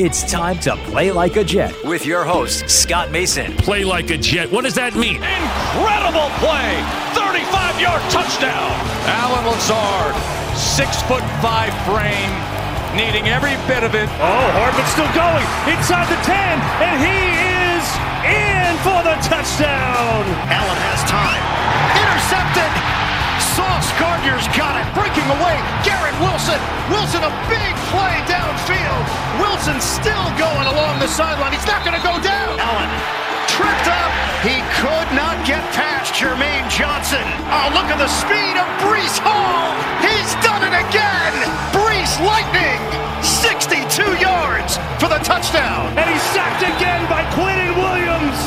It's 0.00 0.24
time 0.24 0.56
to 0.60 0.76
play 0.88 1.12
like 1.12 1.36
a 1.36 1.44
Jet 1.44 1.76
with 1.84 2.06
your 2.06 2.24
host, 2.24 2.70
Scott 2.70 3.10
Mason. 3.10 3.52
Play 3.60 3.84
like 3.84 4.08
a 4.08 4.16
Jet. 4.16 4.50
What 4.50 4.64
does 4.64 4.72
that 4.80 4.96
mean? 4.96 5.20
Incredible 5.20 6.32
play. 6.40 6.72
35 7.12 7.76
yard 7.76 8.00
touchdown. 8.08 8.72
Allen 9.04 9.44
Lazard, 9.44 10.16
six 10.56 11.04
foot 11.04 11.20
five 11.44 11.76
frame, 11.84 12.32
needing 12.96 13.28
every 13.28 13.60
bit 13.68 13.84
of 13.84 13.92
it. 13.92 14.08
Oh, 14.24 14.48
Hardman's 14.56 14.88
still 14.88 15.12
going 15.12 15.44
inside 15.68 16.08
the 16.08 16.16
10, 16.24 16.32
and 16.80 16.96
he 17.04 17.20
is 17.76 17.84
in 18.24 18.72
for 18.80 19.04
the 19.04 19.20
touchdown. 19.20 20.24
Allen 20.48 20.80
has 20.80 21.04
time. 21.12 21.44
Intercepted. 22.00 22.79
Sauce 23.56 23.90
Gardner's 23.98 24.46
got 24.54 24.78
it. 24.78 24.86
Breaking 24.94 25.26
away. 25.40 25.56
Garrett 25.82 26.14
Wilson. 26.22 26.60
Wilson, 26.92 27.22
a 27.26 27.32
big 27.50 27.72
play 27.90 28.14
downfield. 28.30 29.04
Wilson 29.42 29.80
still 29.80 30.28
going 30.38 30.66
along 30.70 31.00
the 31.02 31.10
sideline. 31.10 31.52
He's 31.52 31.66
not 31.66 31.82
going 31.82 31.96
to 31.98 32.04
go 32.04 32.14
down. 32.22 32.58
Allen 32.60 32.90
tripped 33.50 33.88
up. 33.90 34.12
He 34.46 34.56
could 34.78 35.08
not 35.12 35.36
get 35.44 35.60
past 35.74 36.14
Jermaine 36.14 36.64
Johnson. 36.70 37.22
Oh, 37.50 37.68
look 37.74 37.90
at 37.90 37.98
the 37.98 38.08
speed 38.08 38.54
of 38.56 38.66
Breece 38.80 39.18
Hall. 39.20 39.74
He's 40.00 40.30
done 40.46 40.62
it 40.62 40.74
again. 40.76 41.34
Breece 41.74 42.16
Lightning. 42.22 42.80
62 43.20 43.76
yards 44.22 44.78
for 44.96 45.08
the 45.10 45.20
touchdown. 45.26 45.92
And 45.98 46.08
he's 46.08 46.22
sacked 46.32 46.62
again 46.62 47.04
by 47.10 47.26
Quinnen 47.36 47.76
Williams. 47.76 48.38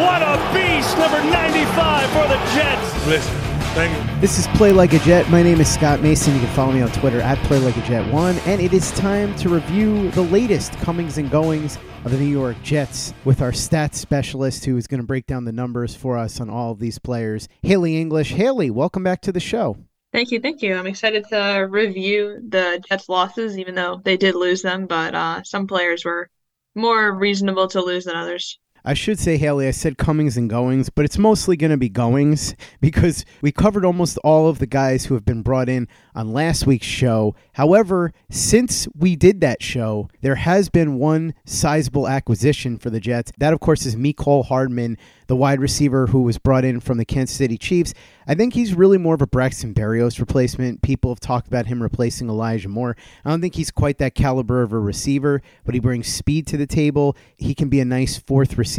What 0.00 0.24
a 0.24 0.40
beast. 0.50 0.96
Number 0.98 1.22
95 1.22 2.10
for 2.10 2.26
the 2.26 2.40
Jets. 2.56 3.06
Listen. 3.06 3.45
Thank 3.76 3.94
you. 3.94 4.20
This 4.22 4.38
is 4.38 4.46
Play 4.56 4.72
Like 4.72 4.94
a 4.94 4.98
Jet. 5.00 5.28
My 5.28 5.42
name 5.42 5.60
is 5.60 5.70
Scott 5.70 6.00
Mason. 6.00 6.32
You 6.32 6.40
can 6.40 6.48
follow 6.54 6.72
me 6.72 6.80
on 6.80 6.90
Twitter 6.92 7.20
at 7.20 7.36
Play 7.44 7.58
Like 7.58 7.76
a 7.76 7.82
Jet 7.82 8.10
One, 8.10 8.38
and 8.46 8.58
it 8.58 8.72
is 8.72 8.90
time 8.92 9.36
to 9.36 9.50
review 9.50 10.10
the 10.12 10.22
latest 10.22 10.72
comings 10.78 11.18
and 11.18 11.30
goings 11.30 11.76
of 12.06 12.10
the 12.10 12.16
New 12.16 12.24
York 12.24 12.56
Jets 12.62 13.12
with 13.26 13.42
our 13.42 13.52
stats 13.52 13.96
specialist, 13.96 14.64
who 14.64 14.78
is 14.78 14.86
going 14.86 15.02
to 15.02 15.06
break 15.06 15.26
down 15.26 15.44
the 15.44 15.52
numbers 15.52 15.94
for 15.94 16.16
us 16.16 16.40
on 16.40 16.48
all 16.48 16.72
of 16.72 16.78
these 16.78 16.98
players, 16.98 17.50
Haley 17.60 18.00
English. 18.00 18.30
Haley, 18.30 18.70
welcome 18.70 19.02
back 19.02 19.20
to 19.20 19.30
the 19.30 19.40
show. 19.40 19.76
Thank 20.10 20.30
you, 20.30 20.40
thank 20.40 20.62
you. 20.62 20.74
I'm 20.74 20.86
excited 20.86 21.26
to 21.28 21.68
review 21.68 22.40
the 22.48 22.82
Jets' 22.88 23.10
losses, 23.10 23.58
even 23.58 23.74
though 23.74 24.00
they 24.02 24.16
did 24.16 24.36
lose 24.36 24.62
them. 24.62 24.86
But 24.86 25.14
uh, 25.14 25.42
some 25.42 25.66
players 25.66 26.02
were 26.02 26.30
more 26.74 27.14
reasonable 27.14 27.68
to 27.68 27.82
lose 27.82 28.06
than 28.06 28.16
others. 28.16 28.58
I 28.88 28.94
should 28.94 29.18
say, 29.18 29.36
Haley, 29.36 29.66
I 29.66 29.72
said 29.72 29.98
comings 29.98 30.36
and 30.36 30.48
goings, 30.48 30.90
but 30.90 31.04
it's 31.04 31.18
mostly 31.18 31.56
going 31.56 31.72
to 31.72 31.76
be 31.76 31.88
goings 31.88 32.54
because 32.80 33.24
we 33.42 33.50
covered 33.50 33.84
almost 33.84 34.16
all 34.18 34.48
of 34.48 34.60
the 34.60 34.66
guys 34.66 35.06
who 35.06 35.14
have 35.14 35.24
been 35.24 35.42
brought 35.42 35.68
in 35.68 35.88
on 36.14 36.32
last 36.32 36.68
week's 36.68 36.86
show. 36.86 37.34
However, 37.54 38.12
since 38.30 38.86
we 38.96 39.16
did 39.16 39.40
that 39.40 39.60
show, 39.60 40.08
there 40.20 40.36
has 40.36 40.68
been 40.68 41.00
one 41.00 41.34
sizable 41.44 42.06
acquisition 42.06 42.78
for 42.78 42.90
the 42.90 43.00
Jets. 43.00 43.32
That, 43.38 43.52
of 43.52 43.58
course, 43.58 43.86
is 43.86 43.96
Mecole 43.96 44.44
Hardman, 44.44 44.98
the 45.26 45.34
wide 45.34 45.60
receiver 45.60 46.06
who 46.06 46.22
was 46.22 46.38
brought 46.38 46.64
in 46.64 46.78
from 46.78 46.98
the 46.98 47.04
Kansas 47.04 47.36
City 47.36 47.58
Chiefs. 47.58 47.92
I 48.28 48.34
think 48.34 48.54
he's 48.54 48.74
really 48.74 48.98
more 48.98 49.14
of 49.14 49.22
a 49.22 49.26
Braxton 49.26 49.74
Berrios 49.74 50.20
replacement. 50.20 50.82
People 50.82 51.10
have 51.10 51.20
talked 51.20 51.48
about 51.48 51.66
him 51.66 51.82
replacing 51.82 52.28
Elijah 52.28 52.68
Moore. 52.68 52.96
I 53.24 53.30
don't 53.30 53.40
think 53.40 53.54
he's 53.54 53.70
quite 53.70 53.98
that 53.98 54.14
caliber 54.14 54.62
of 54.62 54.72
a 54.72 54.78
receiver, 54.78 55.42
but 55.64 55.74
he 55.74 55.80
brings 55.80 56.06
speed 56.06 56.46
to 56.48 56.56
the 56.56 56.66
table. 56.66 57.16
He 57.36 57.54
can 57.54 57.68
be 57.68 57.80
a 57.80 57.84
nice 57.84 58.16
fourth 58.16 58.56
receiver, 58.58 58.75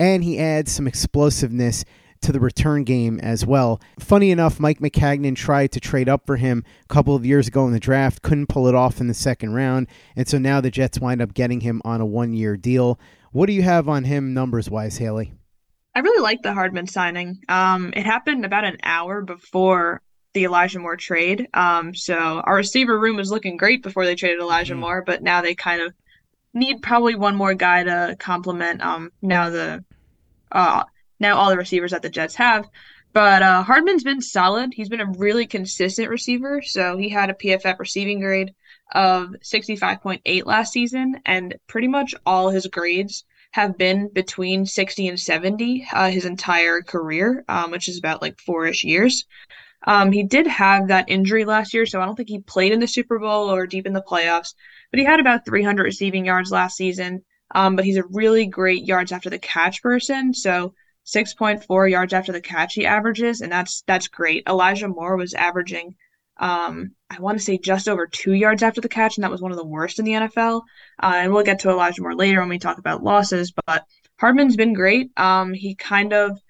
and 0.00 0.24
he 0.24 0.38
adds 0.38 0.72
some 0.72 0.86
explosiveness 0.86 1.84
to 2.22 2.32
the 2.32 2.40
return 2.40 2.84
game 2.84 3.20
as 3.20 3.44
well. 3.44 3.80
Funny 3.98 4.30
enough, 4.30 4.58
Mike 4.58 4.80
Maccagnan 4.80 5.36
tried 5.36 5.72
to 5.72 5.80
trade 5.80 6.08
up 6.08 6.26
for 6.26 6.36
him 6.36 6.64
a 6.84 6.92
couple 6.92 7.14
of 7.14 7.26
years 7.26 7.48
ago 7.48 7.66
in 7.66 7.72
the 7.72 7.80
draft, 7.80 8.22
couldn't 8.22 8.48
pull 8.48 8.66
it 8.66 8.74
off 8.74 9.00
in 9.00 9.06
the 9.06 9.14
second 9.14 9.52
round, 9.52 9.86
and 10.16 10.26
so 10.26 10.38
now 10.38 10.60
the 10.60 10.70
Jets 10.70 10.98
wind 10.98 11.20
up 11.20 11.34
getting 11.34 11.60
him 11.60 11.80
on 11.84 12.00
a 12.00 12.06
one 12.06 12.32
year 12.32 12.56
deal. 12.56 12.98
What 13.32 13.46
do 13.46 13.52
you 13.52 13.62
have 13.62 13.88
on 13.88 14.04
him 14.04 14.34
numbers 14.34 14.70
wise, 14.70 14.96
Haley? 14.96 15.34
I 15.94 16.00
really 16.00 16.22
like 16.22 16.42
the 16.42 16.52
Hardman 16.52 16.86
signing. 16.86 17.40
Um, 17.48 17.92
it 17.96 18.04
happened 18.04 18.44
about 18.44 18.64
an 18.64 18.78
hour 18.82 19.22
before 19.22 20.02
the 20.34 20.44
Elijah 20.44 20.78
Moore 20.78 20.96
trade. 20.96 21.48
Um, 21.54 21.94
so 21.94 22.14
our 22.44 22.56
receiver 22.56 22.98
room 22.98 23.16
was 23.16 23.30
looking 23.30 23.56
great 23.56 23.82
before 23.82 24.04
they 24.04 24.14
traded 24.14 24.40
Elijah 24.40 24.74
mm-hmm. 24.74 24.82
Moore, 24.82 25.02
but 25.06 25.22
now 25.22 25.40
they 25.40 25.54
kind 25.54 25.80
of 25.80 25.94
need 26.56 26.82
probably 26.82 27.14
one 27.14 27.36
more 27.36 27.54
guy 27.54 27.84
to 27.84 28.16
complement 28.18 28.82
um 28.82 29.12
now 29.22 29.50
the 29.50 29.84
uh 30.50 30.82
now 31.20 31.36
all 31.36 31.50
the 31.50 31.56
receivers 31.56 31.92
that 31.92 32.02
the 32.02 32.10
Jets 32.10 32.34
have. 32.34 32.68
But 33.12 33.42
uh, 33.42 33.62
Hardman's 33.62 34.04
been 34.04 34.20
solid. 34.20 34.74
He's 34.74 34.90
been 34.90 35.00
a 35.00 35.10
really 35.16 35.46
consistent 35.46 36.10
receiver. 36.10 36.60
So 36.60 36.98
he 36.98 37.08
had 37.08 37.30
a 37.30 37.34
PFF 37.34 37.78
receiving 37.78 38.20
grade 38.20 38.52
of 38.92 39.28
65.8 39.42 40.44
last 40.44 40.74
season, 40.74 41.20
and 41.24 41.54
pretty 41.66 41.88
much 41.88 42.14
all 42.26 42.50
his 42.50 42.66
grades 42.66 43.24
have 43.52 43.78
been 43.78 44.08
between 44.08 44.66
60 44.66 45.08
and 45.08 45.18
70 45.18 45.86
uh, 45.94 46.10
his 46.10 46.26
entire 46.26 46.82
career, 46.82 47.42
um, 47.48 47.70
which 47.70 47.88
is 47.88 47.98
about 47.98 48.20
like 48.20 48.38
four 48.38 48.66
ish 48.66 48.84
years. 48.84 49.24
Um, 49.86 50.12
he 50.12 50.22
did 50.22 50.46
have 50.46 50.88
that 50.88 51.08
injury 51.08 51.46
last 51.46 51.72
year, 51.72 51.86
so 51.86 52.00
I 52.00 52.04
don't 52.04 52.16
think 52.16 52.28
he 52.28 52.40
played 52.40 52.72
in 52.72 52.80
the 52.80 52.86
Super 52.86 53.18
Bowl 53.18 53.50
or 53.50 53.66
deep 53.66 53.86
in 53.86 53.92
the 53.92 54.02
playoffs, 54.02 54.54
but 54.96 55.00
he 55.00 55.04
had 55.04 55.20
about 55.20 55.44
300 55.44 55.84
receiving 55.84 56.24
yards 56.24 56.50
last 56.50 56.76
season. 56.76 57.22
Um, 57.54 57.76
but 57.76 57.84
he's 57.84 57.98
a 57.98 58.06
really 58.10 58.46
great 58.46 58.86
yards 58.86 59.12
after 59.12 59.28
the 59.28 59.38
catch 59.38 59.82
person. 59.82 60.32
So 60.32 60.72
6.4 61.04 61.90
yards 61.90 62.14
after 62.14 62.32
the 62.32 62.40
catch 62.40 62.74
he 62.74 62.86
averages, 62.86 63.42
and 63.42 63.52
that's 63.52 63.82
that's 63.86 64.08
great. 64.08 64.42
Elijah 64.48 64.88
Moore 64.88 65.16
was 65.16 65.34
averaging 65.34 65.94
um, 66.38 66.92
I 67.10 67.20
want 67.20 67.38
to 67.38 67.44
say 67.44 67.58
just 67.58 67.88
over 67.88 68.06
two 68.06 68.32
yards 68.32 68.62
after 68.62 68.80
the 68.80 68.88
catch, 68.88 69.16
and 69.16 69.24
that 69.24 69.30
was 69.30 69.42
one 69.42 69.52
of 69.52 69.58
the 69.58 69.64
worst 69.66 69.98
in 69.98 70.04
the 70.06 70.12
NFL. 70.12 70.62
Uh, 71.02 71.12
and 71.16 71.32
we'll 71.32 71.44
get 71.44 71.60
to 71.60 71.70
Elijah 71.70 72.02
Moore 72.02 72.14
later 72.14 72.40
when 72.40 72.48
we 72.48 72.58
talk 72.58 72.78
about 72.78 73.02
losses. 73.02 73.52
But 73.66 73.84
Hardman's 74.18 74.56
been 74.56 74.72
great. 74.72 75.10
Um, 75.18 75.52
he 75.52 75.74
kind 75.74 76.12
of 76.12 76.40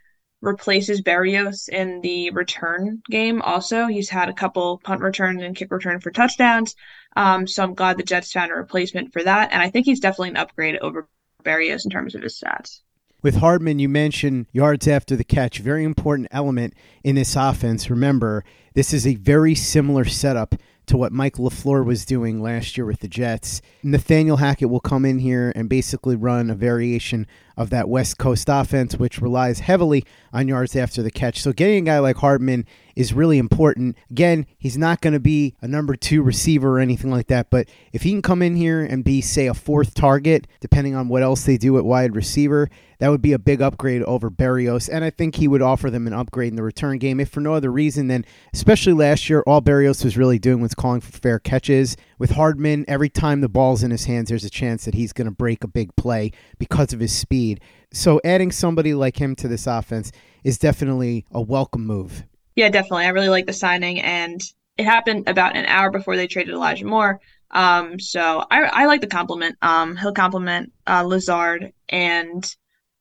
replaces 0.43 1.03
Berrios 1.03 1.69
in 1.69 2.01
the 2.03 2.31
return 2.31 3.03
game. 3.11 3.43
Also, 3.43 3.87
he's 3.87 4.09
had 4.09 4.29
a 4.29 4.35
couple 4.35 4.79
punt 4.85 5.01
return 5.01 5.41
and 5.41 5.57
kick 5.57 5.71
return 5.71 6.01
for 6.01 6.11
touchdowns. 6.11 6.75
Um, 7.17 7.47
so 7.47 7.63
I'm 7.63 7.75
glad 7.75 7.97
the 7.97 8.03
Jets 8.03 8.33
found 8.33 8.53
a 8.53 8.55
replacement 8.55 9.13
for 9.13 9.23
that, 9.23 9.53
and 9.53 9.63
I 9.63 9.71
think 9.71 9.87
he's 9.87 10.01
definitely 10.01 10.31
an 10.31 10.37
upgrade 10.37 10.77
over 10.79 11.09
Berrios 11.45 11.85
in 11.85 11.91
terms 11.91 12.15
of 12.15 12.23
his 12.23 12.39
stats. 12.39 12.81
With 13.23 13.37
Hardman, 13.37 13.79
you 13.79 13.89
mentioned 13.89 14.47
yards 14.53 14.87
after 14.87 15.17
the 15.17 15.25
catch, 15.25 15.59
very 15.59 15.85
important 15.85 16.29
element 16.31 16.75
in 17.03 17.17
this 17.17 17.35
offense. 17.35 17.91
Remember, 17.91 18.45
this 18.75 18.93
is 18.93 19.07
a 19.07 19.15
very 19.15 19.55
similar 19.55 20.05
setup 20.05 20.55
to 20.87 20.97
what 20.97 21.13
Mike 21.13 21.37
LaFleur 21.37 21.85
was 21.85 22.05
doing 22.05 22.41
last 22.41 22.77
year 22.77 22.87
with 22.87 23.01
the 23.01 23.09
Jets. 23.09 23.61
Nathaniel 23.83 24.37
Hackett 24.37 24.71
will 24.71 24.81
come 24.81 25.05
in 25.05 25.19
here 25.19 25.53
and 25.57 25.69
basically 25.69 26.15
run 26.15 26.51
a 26.51 26.55
variation 26.55 27.27
of 27.57 27.71
that 27.71 27.89
West 27.89 28.19
Coast 28.19 28.49
offense, 28.49 28.97
which 28.97 29.21
relies 29.21 29.61
heavily 29.61 30.05
on 30.33 30.49
yards 30.49 30.77
after 30.77 31.03
the 31.03 31.11
catch. 31.11 31.41
So 31.41 31.53
getting 31.53 31.79
a 31.79 31.91
guy 31.91 31.99
like 31.99 32.17
Hardman 32.17 32.67
is 32.95 33.13
really 33.13 33.39
important. 33.39 33.97
Again, 34.11 34.47
he's 34.59 34.77
not 34.77 35.01
going 35.01 35.13
to 35.13 35.21
be 35.21 35.55
a 35.61 35.69
number 35.69 35.97
two 35.97 36.23
receiver 36.23 36.77
or 36.77 36.81
anything 36.81 37.11
like 37.11 37.27
that, 37.29 37.51
but 37.51 37.69
if 37.93 38.03
he 38.03 38.11
can 38.11 38.23
come 38.23 38.43
in 38.43 38.57
here 38.57 38.83
and 38.83 39.05
be, 39.05 39.21
say, 39.21 39.47
a 39.47 39.55
fourth 39.55 39.95
target, 39.95 40.47
depending 40.61 40.95
on 40.95 41.09
what 41.09 41.23
else 41.23 41.45
they 41.45 41.57
do 41.57 41.77
at 41.79 41.85
wide 41.85 42.17
receiver, 42.17 42.69
that 42.99 43.09
would 43.09 43.21
be 43.21 43.35
a 43.35 43.39
big 43.39 43.61
upgrade 43.61 44.03
over 44.05 44.31
Berrios. 44.31 44.89
And 44.91 45.05
I 45.05 45.11
think 45.11 45.35
he 45.35 45.49
would 45.49 45.61
offer 45.61 45.91
them 45.91 46.07
an 46.07 46.15
upgrade 46.15 46.49
in 46.49 46.57
the 46.57 46.63
return 46.63 46.97
game, 46.99 47.21
if 47.21 47.29
for 47.29 47.41
no 47.41 47.53
other 47.55 47.71
reason 47.71 48.09
than, 48.09 48.25
especially 48.55 48.95
last 48.95 49.29
year, 49.29 49.43
all 49.47 49.61
Berrios 49.61 50.03
was 50.03 50.17
really 50.17 50.39
doing 50.39 50.61
was 50.61 50.75
calling 50.75 51.03
for 51.03 51.13
fair 51.13 51.39
catches. 51.39 51.97
With 52.19 52.31
Hardman, 52.31 52.87
every 52.89 53.11
time 53.11 53.43
the 53.43 53.49
ball's 53.49 53.83
in 53.83 53.91
his 53.91 54.07
hands, 54.07 54.31
there's 54.31 54.45
a 54.45 54.51
chance 54.51 54.87
that 54.87 54.95
he's 54.95 55.13
going 55.13 55.27
to 55.27 55.31
break 55.31 55.63
a 55.63 55.69
big 55.69 55.95
play 55.97 56.33
because 56.59 56.95
of 56.95 57.01
his 57.01 57.15
speed. 57.15 57.61
So 57.93 58.23
adding 58.25 58.51
somebody 58.51 58.95
like 58.95 59.19
him 59.19 59.37
to 59.37 59.49
this 59.49 59.67
offense 59.67 60.13
is 60.43 60.59
definitely 60.59 61.27
a 61.31 61.43
welcome 61.43 61.87
move. 61.87 62.25
Yeah, 62.55 62.71
definitely. 62.71 63.05
I 63.05 63.11
really 63.11 63.29
like 63.29 63.45
the 63.45 63.53
signing, 63.53 64.01
and 64.01 64.41
it 64.79 64.85
happened 64.85 65.29
about 65.29 65.57
an 65.57 65.67
hour 65.67 65.91
before 65.91 66.17
they 66.17 66.27
traded 66.27 66.55
Elijah 66.55 66.87
Moore. 66.87 67.21
Um, 67.51 68.01
so 68.01 68.45
I, 68.51 68.63
I 68.63 68.87
like 68.87 69.03
the 69.03 69.07
compliment. 69.09 69.57
Um, 69.61 69.95
he'll 69.97 70.13
compliment 70.13 70.73
uh, 70.87 71.03
Lazard 71.03 71.73
and 71.91 72.57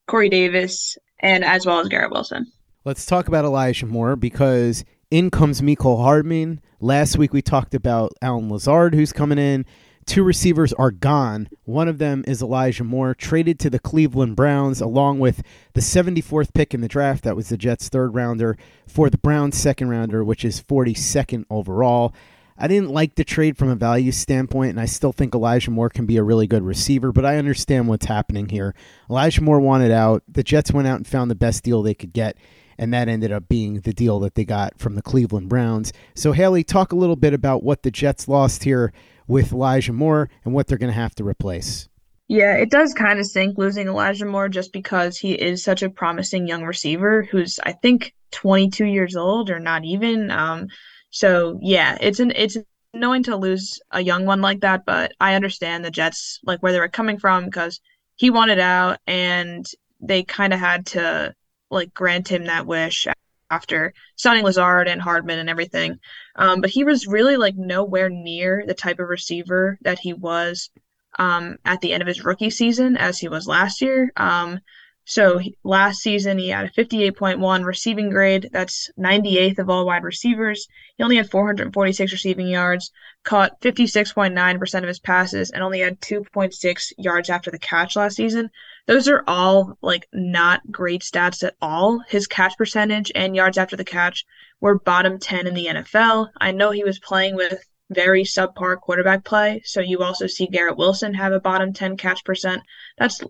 Corey 0.07 0.27
Davis, 0.27 0.97
and 1.19 1.45
as 1.45 1.65
well 1.65 1.79
as 1.79 1.87
Garrett 1.87 2.11
Wilson. 2.11 2.51
Let's 2.83 3.05
talk 3.05 3.29
about 3.29 3.45
Elijah 3.45 3.85
Moore 3.85 4.17
because 4.17 4.83
in 5.11 5.29
comes 5.29 5.61
Mecole 5.61 5.97
Hardman. 5.97 6.61
Last 6.79 7.17
week 7.17 7.33
we 7.33 7.41
talked 7.41 7.73
about 7.73 8.13
Allen 8.21 8.49
Lazard, 8.49 8.95
who's 8.95 9.13
coming 9.13 9.37
in. 9.37 9.65
Two 10.05 10.23
receivers 10.23 10.71
are 10.73 10.91
gone. 10.91 11.49
One 11.63 11.87
of 11.87 11.97
them 11.97 12.23
is 12.27 12.41
Elijah 12.41 12.83
Moore, 12.83 13.15
traded 13.15 13.59
to 13.59 13.71
the 13.71 13.79
Cleveland 13.79 14.35
Browns, 14.35 14.79
along 14.79 15.19
with 15.19 15.41
the 15.73 15.81
74th 15.81 16.53
pick 16.53 16.75
in 16.75 16.81
the 16.81 16.87
draft. 16.87 17.23
That 17.23 17.35
was 17.35 17.49
the 17.49 17.57
Jets' 17.57 17.89
third 17.89 18.13
rounder 18.13 18.55
for 18.87 19.09
the 19.09 19.17
Browns' 19.17 19.57
second 19.57 19.89
rounder, 19.89 20.23
which 20.23 20.45
is 20.45 20.61
42nd 20.61 21.45
overall. 21.49 22.13
I 22.57 22.67
didn't 22.67 22.91
like 22.91 23.15
the 23.15 23.23
trade 23.23 23.57
from 23.57 23.69
a 23.69 23.75
value 23.75 24.11
standpoint, 24.11 24.69
and 24.69 24.79
I 24.79 24.85
still 24.85 25.11
think 25.11 25.33
Elijah 25.33 25.71
Moore 25.71 25.89
can 25.89 26.05
be 26.05 26.17
a 26.17 26.23
really 26.23 26.47
good 26.47 26.63
receiver, 26.63 27.11
but 27.11 27.25
I 27.25 27.37
understand 27.37 27.87
what's 27.87 28.05
happening 28.05 28.47
here. 28.47 28.73
Elijah 29.09 29.41
Moore 29.41 29.59
wanted 29.59 29.91
out. 29.91 30.23
The 30.27 30.43
Jets 30.43 30.71
went 30.71 30.87
out 30.87 30.97
and 30.97 31.07
found 31.07 31.29
the 31.29 31.35
best 31.35 31.63
deal 31.63 31.81
they 31.81 31.93
could 31.93 32.13
get, 32.13 32.37
and 32.77 32.93
that 32.93 33.07
ended 33.07 33.31
up 33.31 33.47
being 33.47 33.81
the 33.81 33.93
deal 33.93 34.19
that 34.19 34.35
they 34.35 34.45
got 34.45 34.77
from 34.79 34.95
the 34.95 35.01
Cleveland 35.01 35.49
Browns. 35.49 35.93
So, 36.13 36.31
Haley, 36.31 36.63
talk 36.63 36.91
a 36.91 36.95
little 36.95 37.15
bit 37.15 37.33
about 37.33 37.63
what 37.63 37.83
the 37.83 37.91
Jets 37.91 38.27
lost 38.27 38.63
here 38.63 38.93
with 39.27 39.51
Elijah 39.51 39.93
Moore 39.93 40.29
and 40.43 40.53
what 40.53 40.67
they're 40.67 40.77
going 40.77 40.91
to 40.91 40.99
have 40.99 41.15
to 41.15 41.23
replace. 41.23 41.87
Yeah, 42.27 42.55
it 42.55 42.71
does 42.71 42.93
kind 42.93 43.19
of 43.19 43.25
sink 43.25 43.57
losing 43.57 43.87
Elijah 43.87 44.25
Moore 44.25 44.49
just 44.49 44.73
because 44.73 45.17
he 45.17 45.33
is 45.33 45.63
such 45.63 45.83
a 45.83 45.89
promising 45.89 46.47
young 46.47 46.63
receiver 46.63 47.23
who's 47.23 47.59
I 47.63 47.73
think 47.73 48.15
22 48.31 48.85
years 48.85 49.15
old 49.15 49.49
or 49.51 49.59
not 49.59 49.85
even. 49.85 50.31
Um, 50.31 50.67
so 51.11 51.59
yeah, 51.61 51.97
it's 52.01 52.19
an 52.19 52.31
it's 52.35 52.57
annoying 52.93 53.23
to 53.23 53.35
lose 53.35 53.79
a 53.91 54.01
young 54.01 54.25
one 54.25 54.41
like 54.41 54.61
that, 54.61 54.85
but 54.85 55.13
I 55.19 55.35
understand 55.35 55.85
the 55.85 55.91
Jets 55.91 56.39
like 56.43 56.63
where 56.63 56.71
they 56.71 56.79
were 56.79 56.87
coming 56.87 57.19
from 57.19 57.45
because 57.45 57.79
he 58.15 58.31
wanted 58.31 58.59
out 58.59 58.99
and 59.05 59.65
they 60.01 60.23
kind 60.23 60.53
of 60.53 60.59
had 60.59 60.87
to 60.87 61.35
like 61.69 61.93
grant 61.93 62.27
him 62.27 62.45
that 62.45 62.65
wish 62.65 63.07
after 63.49 63.93
signing 64.15 64.43
Lazard 64.43 64.87
and 64.87 65.01
Hardman 65.01 65.39
and 65.39 65.49
everything. 65.49 65.99
Um, 66.35 66.61
but 66.61 66.69
he 66.69 66.83
was 66.83 67.07
really 67.07 67.37
like 67.37 67.55
nowhere 67.55 68.09
near 68.09 68.63
the 68.65 68.73
type 68.73 68.99
of 68.99 69.07
receiver 69.07 69.77
that 69.81 69.99
he 69.99 70.13
was 70.13 70.69
um, 71.17 71.57
at 71.63 71.81
the 71.81 71.93
end 71.93 72.01
of 72.01 72.07
his 72.07 72.23
rookie 72.23 72.49
season 72.49 72.97
as 72.97 73.19
he 73.19 73.27
was 73.27 73.47
last 73.47 73.81
year. 73.81 74.11
Um, 74.17 74.59
so 75.07 75.37
he, 75.37 75.55
last 75.63 75.99
season 75.99 76.39
he 76.39 76.49
had 76.49 76.65
a 76.65 76.69
58.1 76.71 77.63
receiving 77.63 78.09
grade. 78.09 78.49
That's 78.51 78.89
98th 78.99 79.59
of 79.59 79.69
all 79.69 79.85
wide 79.85 80.03
receivers. 80.03 80.67
He 80.97 81.03
only 81.03 81.17
had 81.17 81.29
446 81.29 82.11
receiving 82.11 82.47
yards, 82.47 82.91
caught 83.23 83.61
56.9% 83.61 84.77
of 84.79 84.87
his 84.87 84.99
passes, 84.99 85.51
and 85.51 85.63
only 85.63 85.79
had 85.79 86.01
2.6 86.01 86.93
yards 86.97 87.29
after 87.29 87.51
the 87.51 87.59
catch 87.59 87.95
last 87.95 88.15
season. 88.15 88.49
Those 88.87 89.07
are 89.07 89.23
all 89.27 89.77
like 89.81 90.07
not 90.13 90.61
great 90.71 91.01
stats 91.01 91.43
at 91.43 91.55
all. 91.61 91.99
His 92.07 92.27
catch 92.27 92.55
percentage 92.57 93.11
and 93.15 93.35
yards 93.35 93.57
after 93.57 93.75
the 93.75 93.83
catch 93.83 94.25
were 94.61 94.79
bottom 94.79 95.19
10 95.19 95.47
in 95.47 95.53
the 95.53 95.67
NFL. 95.67 96.29
I 96.39 96.51
know 96.51 96.71
he 96.71 96.83
was 96.83 96.99
playing 96.99 97.35
with 97.35 97.63
very 97.89 98.23
subpar 98.23 98.79
quarterback 98.79 99.23
play. 99.23 99.61
So 99.65 99.79
you 99.79 100.01
also 100.01 100.27
see 100.27 100.47
Garrett 100.47 100.77
Wilson 100.77 101.13
have 101.13 101.33
a 101.33 101.39
bottom 101.39 101.73
10 101.73 101.97
catch 101.97 102.23
percent. 102.23 102.61
That's 102.97 103.21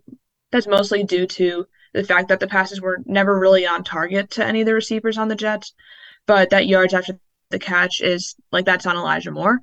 that's 0.52 0.68
mostly 0.68 1.04
due 1.04 1.28
to 1.28 1.68
the 1.94 2.04
fact 2.04 2.28
that 2.30 2.40
the 2.40 2.48
passes 2.48 2.82
were 2.82 3.00
never 3.06 3.38
really 3.38 3.66
on 3.66 3.84
target 3.84 4.32
to 4.32 4.46
any 4.46 4.62
of 4.62 4.66
the 4.66 4.74
receivers 4.74 5.18
on 5.18 5.28
the 5.28 5.36
Jets. 5.36 5.74
But 6.26 6.50
that 6.50 6.68
yards 6.68 6.94
after 6.94 7.20
the 7.50 7.60
catch 7.60 8.02
is 8.02 8.36
like 8.52 8.66
that's 8.66 8.86
on 8.86 8.98
Elijah 8.98 9.32
Moore. 9.32 9.60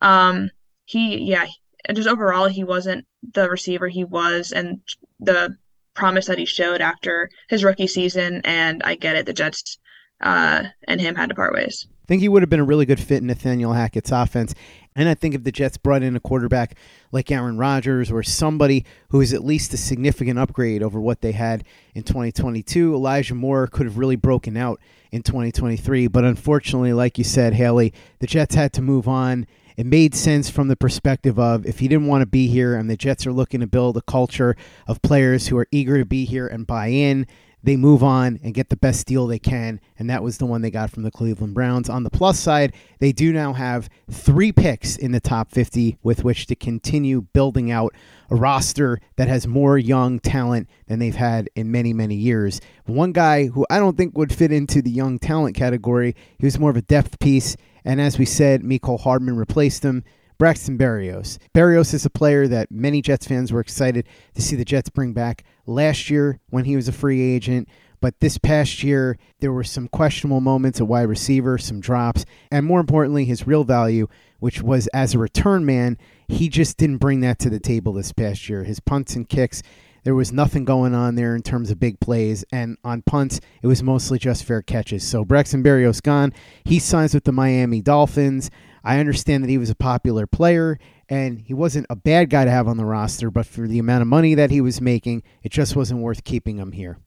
Um, 0.00 0.50
he 0.84 1.18
yeah, 1.18 1.46
just 1.92 2.08
overall 2.08 2.46
he 2.46 2.64
wasn't 2.64 3.06
the 3.32 3.48
receiver 3.48 3.88
he 3.88 4.04
was 4.04 4.52
and 4.52 4.80
the 5.24 5.56
promise 5.94 6.26
that 6.26 6.38
he 6.38 6.46
showed 6.46 6.80
after 6.80 7.30
his 7.48 7.64
rookie 7.64 7.86
season. 7.86 8.40
And 8.44 8.82
I 8.82 8.94
get 8.94 9.16
it, 9.16 9.26
the 9.26 9.32
Jets 9.32 9.78
uh, 10.20 10.64
and 10.88 11.00
him 11.00 11.14
had 11.14 11.28
to 11.28 11.34
part 11.34 11.54
ways. 11.54 11.86
I 12.12 12.14
think 12.14 12.20
he 12.20 12.28
would 12.28 12.42
have 12.42 12.50
been 12.50 12.60
a 12.60 12.64
really 12.64 12.84
good 12.84 13.00
fit 13.00 13.22
in 13.22 13.28
Nathaniel 13.28 13.72
Hackett's 13.72 14.12
offense. 14.12 14.54
And 14.94 15.08
I 15.08 15.14
think 15.14 15.34
if 15.34 15.44
the 15.44 15.50
Jets 15.50 15.78
brought 15.78 16.02
in 16.02 16.14
a 16.14 16.20
quarterback 16.20 16.76
like 17.10 17.30
Aaron 17.30 17.56
Rodgers 17.56 18.10
or 18.10 18.22
somebody 18.22 18.84
who 19.08 19.22
is 19.22 19.32
at 19.32 19.42
least 19.42 19.72
a 19.72 19.78
significant 19.78 20.38
upgrade 20.38 20.82
over 20.82 21.00
what 21.00 21.22
they 21.22 21.32
had 21.32 21.64
in 21.94 22.02
2022, 22.02 22.94
Elijah 22.94 23.34
Moore 23.34 23.66
could 23.66 23.86
have 23.86 23.96
really 23.96 24.16
broken 24.16 24.58
out 24.58 24.78
in 25.10 25.22
2023. 25.22 26.06
But 26.08 26.24
unfortunately, 26.24 26.92
like 26.92 27.16
you 27.16 27.24
said, 27.24 27.54
Haley, 27.54 27.94
the 28.18 28.26
Jets 28.26 28.56
had 28.56 28.74
to 28.74 28.82
move 28.82 29.08
on. 29.08 29.46
It 29.78 29.86
made 29.86 30.14
sense 30.14 30.50
from 30.50 30.68
the 30.68 30.76
perspective 30.76 31.38
of 31.38 31.64
if 31.64 31.78
he 31.78 31.88
didn't 31.88 32.08
want 32.08 32.20
to 32.20 32.26
be 32.26 32.46
here 32.46 32.76
and 32.76 32.90
the 32.90 32.96
Jets 32.98 33.26
are 33.26 33.32
looking 33.32 33.60
to 33.60 33.66
build 33.66 33.96
a 33.96 34.02
culture 34.02 34.54
of 34.86 35.00
players 35.00 35.46
who 35.48 35.56
are 35.56 35.66
eager 35.70 35.96
to 35.96 36.04
be 36.04 36.26
here 36.26 36.46
and 36.46 36.66
buy 36.66 36.88
in, 36.88 37.26
they 37.62 37.76
move 37.76 38.02
on 38.02 38.40
and 38.42 38.54
get 38.54 38.68
the 38.68 38.76
best 38.76 39.06
deal 39.06 39.26
they 39.26 39.38
can, 39.38 39.80
and 39.98 40.10
that 40.10 40.22
was 40.22 40.38
the 40.38 40.46
one 40.46 40.62
they 40.62 40.70
got 40.70 40.90
from 40.90 41.04
the 41.04 41.10
Cleveland 41.10 41.54
Browns. 41.54 41.88
On 41.88 42.02
the 42.02 42.10
plus 42.10 42.38
side, 42.38 42.74
they 42.98 43.12
do 43.12 43.32
now 43.32 43.52
have 43.52 43.88
three 44.10 44.52
picks 44.52 44.96
in 44.96 45.12
the 45.12 45.20
top 45.20 45.50
50 45.50 45.98
with 46.02 46.24
which 46.24 46.46
to 46.46 46.54
continue 46.54 47.20
building 47.20 47.70
out 47.70 47.94
a 48.30 48.34
roster 48.34 48.98
that 49.16 49.28
has 49.28 49.46
more 49.46 49.78
young 49.78 50.18
talent 50.18 50.68
than 50.86 50.98
they've 50.98 51.14
had 51.14 51.48
in 51.54 51.70
many, 51.70 51.92
many 51.92 52.16
years. 52.16 52.60
One 52.86 53.12
guy 53.12 53.46
who 53.46 53.66
I 53.70 53.78
don't 53.78 53.96
think 53.96 54.16
would 54.16 54.32
fit 54.32 54.52
into 54.52 54.82
the 54.82 54.90
young 54.90 55.18
talent 55.18 55.54
category, 55.54 56.16
he 56.38 56.46
was 56.46 56.58
more 56.58 56.70
of 56.70 56.76
a 56.76 56.82
depth 56.82 57.18
piece, 57.20 57.56
and 57.84 58.00
as 58.00 58.18
we 58.18 58.24
said, 58.24 58.62
Mecole 58.62 59.00
Hardman 59.00 59.36
replaced 59.36 59.84
him. 59.84 60.04
Braxton 60.42 60.76
Berrios. 60.76 61.38
Berrios 61.54 61.94
is 61.94 62.04
a 62.04 62.10
player 62.10 62.48
that 62.48 62.68
many 62.68 63.00
Jets 63.00 63.28
fans 63.28 63.52
were 63.52 63.60
excited 63.60 64.08
to 64.34 64.42
see 64.42 64.56
the 64.56 64.64
Jets 64.64 64.90
bring 64.90 65.12
back 65.12 65.44
last 65.66 66.10
year 66.10 66.40
when 66.50 66.64
he 66.64 66.74
was 66.74 66.88
a 66.88 66.92
free 66.92 67.20
agent. 67.20 67.68
But 68.00 68.18
this 68.18 68.38
past 68.38 68.82
year, 68.82 69.18
there 69.38 69.52
were 69.52 69.62
some 69.62 69.86
questionable 69.86 70.40
moments 70.40 70.80
at 70.80 70.88
wide 70.88 71.02
receiver, 71.02 71.58
some 71.58 71.78
drops, 71.78 72.24
and 72.50 72.66
more 72.66 72.80
importantly, 72.80 73.24
his 73.24 73.46
real 73.46 73.62
value, 73.62 74.08
which 74.40 74.60
was 74.60 74.88
as 74.88 75.14
a 75.14 75.20
return 75.20 75.64
man, 75.64 75.96
he 76.26 76.48
just 76.48 76.76
didn't 76.76 76.98
bring 76.98 77.20
that 77.20 77.38
to 77.38 77.48
the 77.48 77.60
table 77.60 77.92
this 77.92 78.12
past 78.12 78.48
year. 78.48 78.64
His 78.64 78.80
punts 78.80 79.14
and 79.14 79.28
kicks, 79.28 79.62
there 80.04 80.14
was 80.14 80.32
nothing 80.32 80.64
going 80.64 80.94
on 80.94 81.14
there 81.14 81.34
in 81.36 81.42
terms 81.42 81.70
of 81.70 81.78
big 81.78 82.00
plays, 82.00 82.44
and 82.52 82.76
on 82.84 83.02
punts, 83.02 83.40
it 83.62 83.66
was 83.66 83.82
mostly 83.82 84.18
just 84.18 84.44
fair 84.44 84.62
catches. 84.62 85.06
So 85.06 85.24
Braxton 85.24 85.62
Berrios 85.62 86.02
gone. 86.02 86.32
He 86.64 86.78
signs 86.78 87.14
with 87.14 87.24
the 87.24 87.32
Miami 87.32 87.80
Dolphins. 87.80 88.50
I 88.84 88.98
understand 88.98 89.44
that 89.44 89.50
he 89.50 89.58
was 89.58 89.70
a 89.70 89.76
popular 89.76 90.26
player 90.26 90.78
and 91.08 91.38
he 91.38 91.54
wasn't 91.54 91.86
a 91.90 91.96
bad 91.96 92.30
guy 92.30 92.44
to 92.44 92.50
have 92.50 92.66
on 92.66 92.78
the 92.78 92.84
roster, 92.84 93.30
but 93.30 93.46
for 93.46 93.68
the 93.68 93.78
amount 93.78 94.02
of 94.02 94.08
money 94.08 94.34
that 94.34 94.50
he 94.50 94.60
was 94.60 94.80
making, 94.80 95.22
it 95.42 95.52
just 95.52 95.76
wasn't 95.76 96.00
worth 96.00 96.24
keeping 96.24 96.56
him 96.56 96.72
here. 96.72 96.98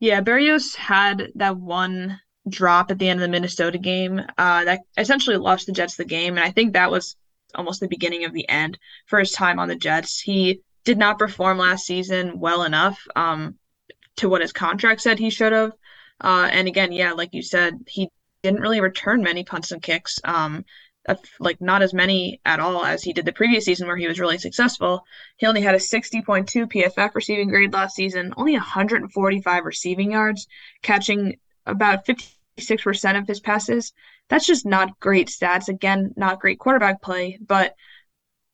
Yeah, 0.00 0.22
Berrios 0.22 0.74
had 0.74 1.30
that 1.34 1.58
one 1.58 2.20
drop 2.48 2.90
at 2.90 2.98
the 2.98 3.08
end 3.08 3.20
of 3.20 3.22
the 3.22 3.28
Minnesota 3.28 3.78
game 3.78 4.20
uh, 4.38 4.64
that 4.64 4.80
essentially 4.96 5.36
lost 5.36 5.66
the 5.66 5.72
Jets 5.72 5.96
the 5.96 6.04
game, 6.04 6.36
and 6.36 6.44
I 6.44 6.50
think 6.50 6.72
that 6.72 6.90
was 6.90 7.16
almost 7.54 7.80
the 7.80 7.88
beginning 7.88 8.24
of 8.24 8.32
the 8.32 8.48
end 8.48 8.78
for 9.06 9.18
his 9.18 9.32
time 9.32 9.58
on 9.58 9.68
the 9.68 9.76
Jets. 9.76 10.20
He 10.20 10.62
did 10.84 10.98
not 10.98 11.18
perform 11.18 11.58
last 11.58 11.86
season 11.86 12.38
well 12.38 12.62
enough 12.62 13.06
um, 13.16 13.56
to 14.16 14.28
what 14.28 14.42
his 14.42 14.52
contract 14.52 15.00
said 15.00 15.18
he 15.18 15.30
should 15.30 15.52
have. 15.52 15.72
Uh, 16.20 16.48
and 16.50 16.68
again, 16.68 16.92
yeah, 16.92 17.12
like 17.12 17.30
you 17.32 17.42
said, 17.42 17.74
he 17.86 18.08
didn't 18.42 18.60
really 18.60 18.80
return 18.80 19.22
many 19.22 19.44
punts 19.44 19.72
and 19.72 19.82
kicks. 19.82 20.18
Um, 20.24 20.64
like 21.38 21.60
not 21.60 21.82
as 21.82 21.94
many 21.94 22.40
at 22.44 22.60
all 22.60 22.84
as 22.84 23.02
he 23.02 23.12
did 23.12 23.24
the 23.24 23.32
previous 23.32 23.64
season 23.64 23.86
where 23.86 23.96
he 23.96 24.06
was 24.06 24.20
really 24.20 24.38
successful. 24.38 25.02
He 25.38 25.46
only 25.46 25.62
had 25.62 25.74
a 25.74 25.78
60.2 25.78 26.22
PFF 26.22 27.14
receiving 27.14 27.48
grade 27.48 27.72
last 27.72 27.96
season, 27.96 28.34
only 28.36 28.52
145 28.52 29.64
receiving 29.64 30.12
yards, 30.12 30.46
catching 30.82 31.38
about 31.66 32.06
56% 32.06 33.18
of 33.18 33.26
his 33.26 33.40
passes. 33.40 33.92
That's 34.28 34.46
just 34.46 34.66
not 34.66 35.00
great 35.00 35.28
stats. 35.28 35.68
Again, 35.68 36.12
not 36.16 36.40
great 36.40 36.58
quarterback 36.58 37.02
play, 37.02 37.38
but 37.40 37.74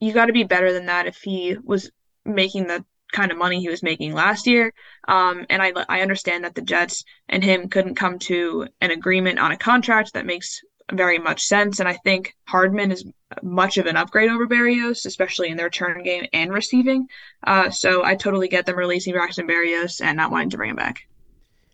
you 0.00 0.12
got 0.12 0.26
to 0.26 0.32
be 0.32 0.44
better 0.44 0.72
than 0.72 0.86
that 0.86 1.06
if 1.06 1.16
he 1.16 1.56
was 1.62 1.90
making 2.26 2.66
the 2.66 2.84
kind 3.12 3.30
of 3.30 3.38
money 3.38 3.60
he 3.60 3.68
was 3.68 3.82
making 3.82 4.12
last 4.12 4.46
year. 4.46 4.72
Um, 5.08 5.46
and 5.48 5.62
I, 5.62 5.72
I 5.88 6.00
understand 6.00 6.44
that 6.44 6.54
the 6.54 6.62
Jets 6.62 7.04
and 7.28 7.42
him 7.42 7.68
couldn't 7.68 7.94
come 7.94 8.18
to 8.20 8.68
an 8.80 8.90
agreement 8.90 9.38
on 9.38 9.52
a 9.52 9.56
contract 9.56 10.12
that 10.14 10.26
makes 10.26 10.60
very 10.92 11.18
much 11.18 11.42
sense. 11.42 11.80
And 11.80 11.88
I 11.88 11.94
think 11.94 12.34
Hardman 12.46 12.92
is 12.92 13.04
much 13.42 13.78
of 13.78 13.86
an 13.86 13.96
upgrade 13.96 14.30
over 14.30 14.46
Berrios, 14.46 15.04
especially 15.04 15.48
in 15.48 15.56
their 15.56 15.66
return 15.66 16.02
game 16.02 16.26
and 16.32 16.52
receiving. 16.52 17.06
Uh, 17.44 17.70
so 17.70 18.04
I 18.04 18.14
totally 18.14 18.48
get 18.48 18.66
them 18.66 18.76
releasing 18.76 19.12
Braxton 19.12 19.48
Berrios 19.48 20.00
and 20.00 20.16
not 20.16 20.30
wanting 20.30 20.50
to 20.50 20.56
bring 20.56 20.70
him 20.70 20.76
back. 20.76 21.08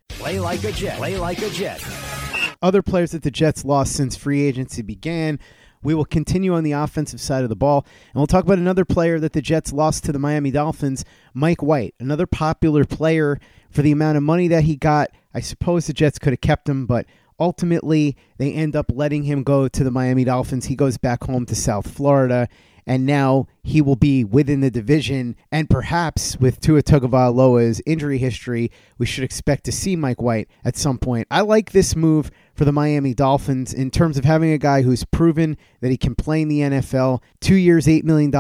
Play 0.09 0.39
like 0.39 0.65
a 0.65 0.73
Jet. 0.73 0.99
Play 0.99 1.19
like 1.19 1.43
a 1.43 1.51
Jet. 1.51 1.83
Other 2.63 2.83
players 2.83 3.11
that 3.11 3.23
the 3.23 3.31
Jets 3.31 3.65
lost 3.65 3.95
since 3.95 4.17
free 4.17 4.43
agency 4.43 4.83
began. 4.83 5.41
We 5.83 5.95
will 5.95 6.05
continue 6.05 6.55
on 6.55 6.65
the 6.65 6.73
offensive 6.73 7.21
side 7.21 7.43
of 7.43 7.49
the 7.49 7.57
ball, 7.57 7.87
and 8.13 8.21
we'll 8.21 8.27
talk 8.27 8.45
about 8.45 8.59
another 8.59 8.85
player 8.85 9.19
that 9.21 9.33
the 9.33 9.43
Jets 9.43 9.73
lost 9.73 10.05
to 10.05 10.13
the 10.13 10.19
Miami 10.19 10.51
Dolphins, 10.51 11.05
Mike 11.35 11.63
White, 11.63 11.95
another 11.99 12.27
popular 12.27 12.85
player 12.85 13.39
for 13.71 13.83
the 13.83 13.93
amount 13.93 14.17
of 14.17 14.23
money 14.23 14.49
that 14.49 14.65
he 14.65 14.77
got. 14.77 15.11
I 15.35 15.41
suppose 15.41 15.87
the 15.87 15.93
Jets 15.93 16.19
could 16.19 16.33
have 16.33 16.41
kept 16.41 16.69
him, 16.69 16.87
but 16.87 17.07
Ultimately, 17.43 18.17
they 18.39 18.53
end 18.53 18.77
up 18.77 18.87
letting 18.95 19.25
him 19.25 19.43
go 19.43 19.67
to 19.67 19.83
the 19.83 19.91
Miami 19.91 20.23
Dolphins. 20.23 20.67
He 20.67 20.77
goes 20.77 20.97
back 20.97 21.25
home 21.25 21.45
to 21.47 21.57
South 21.57 21.91
Florida, 21.91 22.49
and 22.87 23.07
now 23.07 23.47
he 23.63 23.81
will 23.81 23.97
be 23.97 24.25
within 24.25 24.61
the 24.61 24.71
division. 24.71 25.37
And 25.51 25.71
perhaps 25.71 26.37
with 26.39 26.61
Tua 26.61 26.83
Tagovailoa's 26.83 27.81
injury 27.87 28.19
history, 28.19 28.71
we 28.99 29.07
should 29.07 29.25
expect 29.25 29.65
to 29.65 29.73
see 29.73 29.97
Mike 29.97 30.21
White 30.21 30.49
at 30.65 30.77
some 30.77 30.99
point. 30.99 31.27
I 31.31 31.43
like 31.43 31.73
this 31.73 31.95
move 31.95 32.31
for 32.55 32.65
the 32.65 32.73
Miami 32.73 33.15
Dolphins 33.15 33.73
in 33.73 33.91
terms 33.91 34.19
of 34.19 34.25
having 34.25 34.53
a 34.53 34.59
guy 34.59 34.83
who's 34.83 35.05
proven 35.05 35.57
that 35.81 35.91
he 35.91 35.97
can 35.97 36.15
play 36.15 36.43
in 36.43 36.49
the 36.49 36.61
NFL. 36.61 37.21
Two 37.41 37.57
years, 37.57 37.87
$8 37.87 38.05
million, 38.05 38.31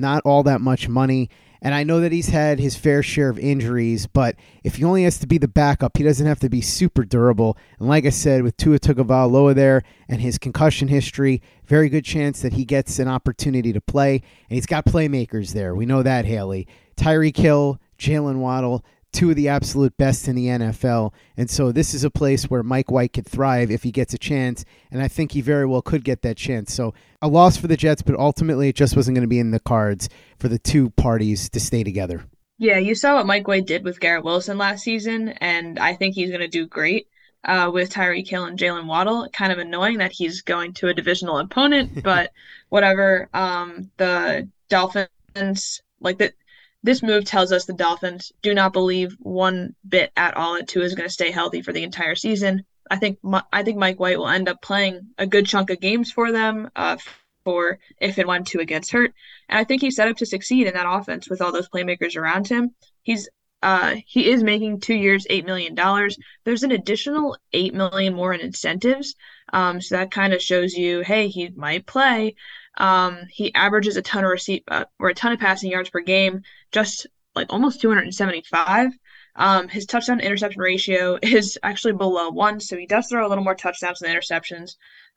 not 0.00 0.22
all 0.24 0.42
that 0.44 0.60
much 0.60 0.88
money. 0.88 1.28
And 1.60 1.74
I 1.74 1.82
know 1.82 2.00
that 2.00 2.12
he's 2.12 2.28
had 2.28 2.58
his 2.60 2.76
fair 2.76 3.02
share 3.02 3.28
of 3.28 3.38
injuries, 3.38 4.06
but 4.06 4.36
if 4.62 4.76
he 4.76 4.84
only 4.84 5.04
has 5.04 5.18
to 5.18 5.26
be 5.26 5.38
the 5.38 5.48
backup, 5.48 5.96
he 5.96 6.04
doesn't 6.04 6.26
have 6.26 6.40
to 6.40 6.48
be 6.48 6.60
super 6.60 7.04
durable. 7.04 7.56
And 7.78 7.88
like 7.88 8.06
I 8.06 8.10
said, 8.10 8.42
with 8.42 8.56
Tua 8.56 8.78
Tagovailoa 8.78 9.54
there 9.54 9.82
and 10.08 10.20
his 10.20 10.38
concussion 10.38 10.88
history, 10.88 11.42
very 11.64 11.88
good 11.88 12.04
chance 12.04 12.42
that 12.42 12.52
he 12.52 12.64
gets 12.64 12.98
an 12.98 13.08
opportunity 13.08 13.72
to 13.72 13.80
play. 13.80 14.14
And 14.48 14.56
he's 14.56 14.66
got 14.66 14.84
playmakers 14.86 15.52
there. 15.52 15.74
We 15.74 15.86
know 15.86 16.02
that, 16.02 16.24
Haley. 16.24 16.68
Tyreek 16.96 17.36
Hill, 17.36 17.80
Jaylen 17.98 18.36
Waddle, 18.36 18.84
two 19.12 19.30
of 19.30 19.36
the 19.36 19.48
absolute 19.48 19.96
best 19.96 20.28
in 20.28 20.36
the 20.36 20.46
NFL. 20.46 21.12
And 21.36 21.48
so 21.48 21.72
this 21.72 21.94
is 21.94 22.04
a 22.04 22.10
place 22.10 22.44
where 22.44 22.62
Mike 22.62 22.90
White 22.90 23.12
could 23.12 23.26
thrive 23.26 23.70
if 23.70 23.82
he 23.82 23.90
gets 23.90 24.14
a 24.14 24.18
chance. 24.18 24.64
And 24.90 25.02
I 25.02 25.08
think 25.08 25.32
he 25.32 25.40
very 25.40 25.66
well 25.66 25.82
could 25.82 26.04
get 26.04 26.22
that 26.22 26.36
chance. 26.36 26.72
So 26.72 26.94
a 27.22 27.28
loss 27.28 27.56
for 27.56 27.66
the 27.66 27.76
Jets, 27.76 28.02
but 28.02 28.16
ultimately 28.16 28.68
it 28.68 28.76
just 28.76 28.96
wasn't 28.96 29.14
going 29.14 29.22
to 29.22 29.28
be 29.28 29.38
in 29.38 29.50
the 29.50 29.60
cards 29.60 30.08
for 30.38 30.48
the 30.48 30.58
two 30.58 30.90
parties 30.90 31.48
to 31.50 31.60
stay 31.60 31.82
together. 31.82 32.24
Yeah, 32.58 32.78
you 32.78 32.94
saw 32.96 33.14
what 33.14 33.26
Mike 33.26 33.46
White 33.46 33.66
did 33.66 33.84
with 33.84 34.00
Garrett 34.00 34.24
Wilson 34.24 34.58
last 34.58 34.82
season, 34.82 35.28
and 35.28 35.78
I 35.78 35.94
think 35.94 36.14
he's 36.14 36.30
going 36.30 36.40
to 36.40 36.48
do 36.48 36.66
great 36.66 37.06
uh, 37.44 37.70
with 37.72 37.92
Tyreek 37.92 38.26
Hill 38.26 38.46
and 38.46 38.58
Jaylen 38.58 38.86
Waddle. 38.86 39.28
Kind 39.32 39.52
of 39.52 39.58
annoying 39.58 39.98
that 39.98 40.10
he's 40.10 40.42
going 40.42 40.72
to 40.74 40.88
a 40.88 40.94
divisional 40.94 41.38
opponent, 41.38 42.02
but 42.04 42.32
whatever. 42.68 43.28
Um, 43.32 43.90
the 43.96 44.48
Dolphins, 44.68 45.82
like 46.00 46.18
that, 46.18 46.34
this 46.82 47.02
move 47.02 47.24
tells 47.24 47.52
us 47.52 47.64
the 47.64 47.72
Dolphins 47.72 48.32
do 48.42 48.54
not 48.54 48.72
believe 48.72 49.16
one 49.18 49.74
bit 49.86 50.12
at 50.16 50.36
all 50.36 50.54
that 50.54 50.68
Tua 50.68 50.84
is 50.84 50.94
going 50.94 51.08
to 51.08 51.12
stay 51.12 51.30
healthy 51.30 51.62
for 51.62 51.72
the 51.72 51.82
entire 51.82 52.14
season. 52.14 52.64
I 52.90 52.96
think 52.96 53.18
I 53.52 53.62
think 53.62 53.76
Mike 53.76 54.00
White 54.00 54.18
will 54.18 54.28
end 54.28 54.48
up 54.48 54.62
playing 54.62 55.08
a 55.18 55.26
good 55.26 55.46
chunk 55.46 55.70
of 55.70 55.80
games 55.80 56.10
for 56.10 56.32
them. 56.32 56.70
Uh, 56.74 56.96
for 57.44 57.78
if 57.98 58.18
and 58.18 58.28
when 58.28 58.44
Tua 58.44 58.66
gets 58.66 58.90
hurt, 58.90 59.14
and 59.48 59.58
I 59.58 59.64
think 59.64 59.80
he's 59.80 59.96
set 59.96 60.08
up 60.08 60.18
to 60.18 60.26
succeed 60.26 60.66
in 60.66 60.74
that 60.74 60.86
offense 60.88 61.30
with 61.30 61.40
all 61.40 61.50
those 61.50 61.68
playmakers 61.68 62.16
around 62.16 62.46
him. 62.46 62.74
He's 63.02 63.28
uh, 63.62 63.96
he 64.06 64.30
is 64.30 64.42
making 64.42 64.80
two 64.80 64.94
years 64.94 65.26
eight 65.30 65.46
million 65.46 65.74
dollars. 65.74 66.18
There's 66.44 66.62
an 66.62 66.72
additional 66.72 67.36
eight 67.52 67.74
million 67.74 68.14
more 68.14 68.32
in 68.34 68.40
incentives, 68.40 69.14
um, 69.52 69.80
so 69.80 69.96
that 69.96 70.10
kind 70.10 70.32
of 70.32 70.42
shows 70.42 70.74
you, 70.74 71.00
hey, 71.00 71.28
he 71.28 71.48
might 71.56 71.86
play. 71.86 72.36
Um, 72.76 73.22
he 73.30 73.52
averages 73.54 73.96
a 73.96 74.02
ton 74.02 74.24
of 74.24 74.30
receipt 74.30 74.64
uh, 74.68 74.84
or 74.98 75.08
a 75.08 75.14
ton 75.14 75.32
of 75.32 75.40
passing 75.40 75.70
yards 75.70 75.90
per 75.90 76.00
game, 76.00 76.42
just 76.72 77.06
like 77.34 77.52
almost 77.52 77.80
275. 77.80 78.90
Um, 79.36 79.68
his 79.68 79.86
touchdown 79.86 80.20
interception 80.20 80.60
ratio 80.60 81.18
is 81.22 81.58
actually 81.62 81.92
below 81.92 82.30
one, 82.30 82.60
so 82.60 82.76
he 82.76 82.86
does 82.86 83.06
throw 83.06 83.26
a 83.26 83.28
little 83.28 83.44
more 83.44 83.54
touchdowns 83.54 84.00
than 84.00 84.14
interceptions. 84.14 84.72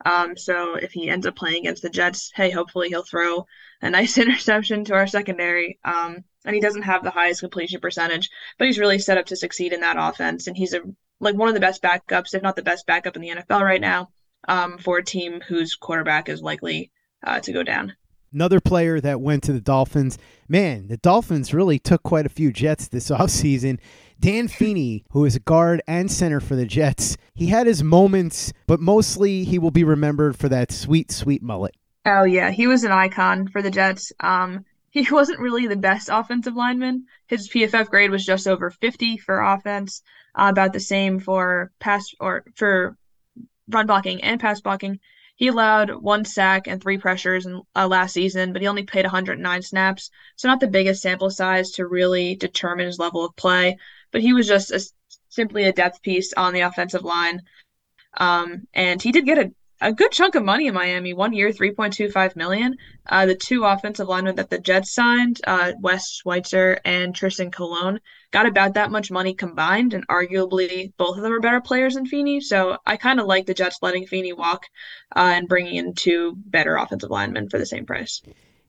Um, 0.05 0.37
so 0.37 0.75
if 0.75 0.91
he 0.91 1.09
ends 1.09 1.25
up 1.25 1.35
playing 1.35 1.61
against 1.61 1.81
the 1.81 1.89
Jets, 1.89 2.31
hey, 2.35 2.51
hopefully 2.51 2.89
he'll 2.89 3.03
throw 3.03 3.45
a 3.81 3.89
nice 3.99 4.17
interception 4.17 4.85
to 4.85 4.93
our 4.93 5.07
secondary. 5.07 5.79
Um, 5.83 6.23
and 6.45 6.55
he 6.55 6.61
doesn't 6.61 6.83
have 6.83 7.03
the 7.03 7.11
highest 7.11 7.41
completion 7.41 7.81
percentage, 7.81 8.29
but 8.57 8.67
he's 8.67 8.79
really 8.79 8.99
set 8.99 9.17
up 9.17 9.27
to 9.27 9.35
succeed 9.35 9.73
in 9.73 9.81
that 9.81 9.97
offense. 9.99 10.47
And 10.47 10.57
he's 10.57 10.73
a 10.73 10.81
like 11.19 11.35
one 11.35 11.47
of 11.47 11.53
the 11.53 11.59
best 11.59 11.83
backups, 11.83 12.33
if 12.33 12.41
not 12.41 12.55
the 12.55 12.63
best 12.63 12.87
backup 12.87 13.15
in 13.15 13.21
the 13.21 13.29
NFL 13.29 13.61
right 13.61 13.79
now, 13.79 14.09
um, 14.47 14.79
for 14.79 14.97
a 14.97 15.05
team 15.05 15.39
whose 15.47 15.75
quarterback 15.75 16.29
is 16.29 16.41
likely 16.41 16.91
uh, 17.23 17.39
to 17.41 17.53
go 17.53 17.61
down. 17.61 17.95
Another 18.33 18.61
player 18.61 19.01
that 19.01 19.19
went 19.19 19.43
to 19.43 19.53
the 19.53 19.59
Dolphins. 19.59 20.17
Man, 20.47 20.87
the 20.87 20.97
Dolphins 20.97 21.53
really 21.53 21.77
took 21.79 22.01
quite 22.03 22.25
a 22.25 22.29
few 22.29 22.51
Jets 22.51 22.87
this 22.87 23.09
offseason. 23.09 23.79
Dan 24.19 24.47
Feeney, 24.47 25.03
who 25.11 25.25
is 25.25 25.35
a 25.35 25.39
guard 25.39 25.81
and 25.87 26.09
center 26.09 26.39
for 26.39 26.55
the 26.55 26.65
Jets, 26.65 27.17
he 27.33 27.47
had 27.47 27.67
his 27.67 27.83
moments, 27.83 28.53
but 28.67 28.79
mostly 28.79 29.43
he 29.43 29.59
will 29.59 29.71
be 29.71 29.83
remembered 29.83 30.37
for 30.37 30.47
that 30.47 30.71
sweet, 30.71 31.11
sweet 31.11 31.41
mullet. 31.41 31.75
Oh 32.05 32.23
yeah, 32.23 32.51
he 32.51 32.67
was 32.67 32.83
an 32.83 32.91
icon 32.91 33.47
for 33.47 33.61
the 33.61 33.71
Jets. 33.71 34.13
Um, 34.19 34.65
he 34.91 35.07
wasn't 35.11 35.39
really 35.39 35.67
the 35.67 35.75
best 35.75 36.09
offensive 36.11 36.55
lineman. 36.55 37.05
His 37.27 37.49
PFF 37.49 37.89
grade 37.89 38.11
was 38.11 38.25
just 38.25 38.47
over 38.47 38.69
50 38.69 39.17
for 39.17 39.41
offense, 39.41 40.03
uh, 40.35 40.47
about 40.49 40.73
the 40.73 40.79
same 40.79 41.19
for 41.19 41.71
pass 41.79 42.13
or 42.19 42.45
for 42.55 42.97
run 43.67 43.87
blocking 43.87 44.21
and 44.23 44.39
pass 44.39 44.61
blocking. 44.61 44.99
He 45.41 45.47
allowed 45.47 45.89
one 45.89 46.23
sack 46.23 46.67
and 46.67 46.79
three 46.79 46.99
pressures 46.99 47.47
in, 47.47 47.63
uh, 47.75 47.87
last 47.87 48.13
season, 48.13 48.53
but 48.53 48.61
he 48.61 48.67
only 48.67 48.83
played 48.83 49.05
109 49.05 49.61
snaps, 49.63 50.11
so 50.35 50.47
not 50.47 50.59
the 50.59 50.67
biggest 50.67 51.01
sample 51.01 51.31
size 51.31 51.71
to 51.71 51.87
really 51.87 52.35
determine 52.35 52.85
his 52.85 52.99
level 52.99 53.25
of 53.25 53.35
play. 53.35 53.79
But 54.11 54.21
he 54.21 54.33
was 54.33 54.47
just 54.47 54.69
a, 54.69 54.79
simply 55.29 55.63
a 55.63 55.73
depth 55.73 56.03
piece 56.03 56.31
on 56.33 56.53
the 56.53 56.59
offensive 56.59 57.03
line, 57.03 57.41
um, 58.17 58.67
and 58.75 59.01
he 59.01 59.11
did 59.11 59.25
get 59.25 59.39
a 59.39 59.51
a 59.83 59.91
good 59.91 60.11
chunk 60.11 60.35
of 60.35 60.43
money 60.43 60.67
in 60.67 60.75
Miami. 60.75 61.11
One 61.15 61.33
year, 61.33 61.51
three 61.51 61.71
point 61.71 61.93
two 61.93 62.11
five 62.11 62.35
million. 62.35 62.77
Uh, 63.07 63.25
the 63.25 63.33
two 63.33 63.63
offensive 63.63 64.07
linemen 64.07 64.35
that 64.35 64.51
the 64.51 64.59
Jets 64.59 64.93
signed, 64.93 65.41
uh, 65.47 65.71
Wes 65.79 66.07
Schweitzer 66.11 66.79
and 66.85 67.15
Trystan 67.15 67.51
Colon, 67.51 67.99
got 68.31 68.45
about 68.45 68.73
that 68.73 68.91
much 68.91 69.11
money 69.11 69.33
combined, 69.33 69.93
and 69.93 70.07
arguably 70.07 70.91
both 70.97 71.17
of 71.17 71.23
them 71.23 71.33
are 71.33 71.39
better 71.39 71.61
players 71.61 71.95
than 71.95 72.05
Feeney. 72.05 72.41
So 72.41 72.77
I 72.85 72.97
kind 72.97 73.19
of 73.19 73.27
like 73.27 73.45
the 73.45 73.53
Jets 73.53 73.79
letting 73.81 74.07
Feeney 74.07 74.33
walk 74.33 74.65
uh, 75.15 75.31
and 75.33 75.47
bringing 75.47 75.75
in 75.75 75.93
two 75.93 76.35
better 76.45 76.75
offensive 76.75 77.09
linemen 77.09 77.49
for 77.49 77.59
the 77.59 77.65
same 77.65 77.85
price. 77.85 78.21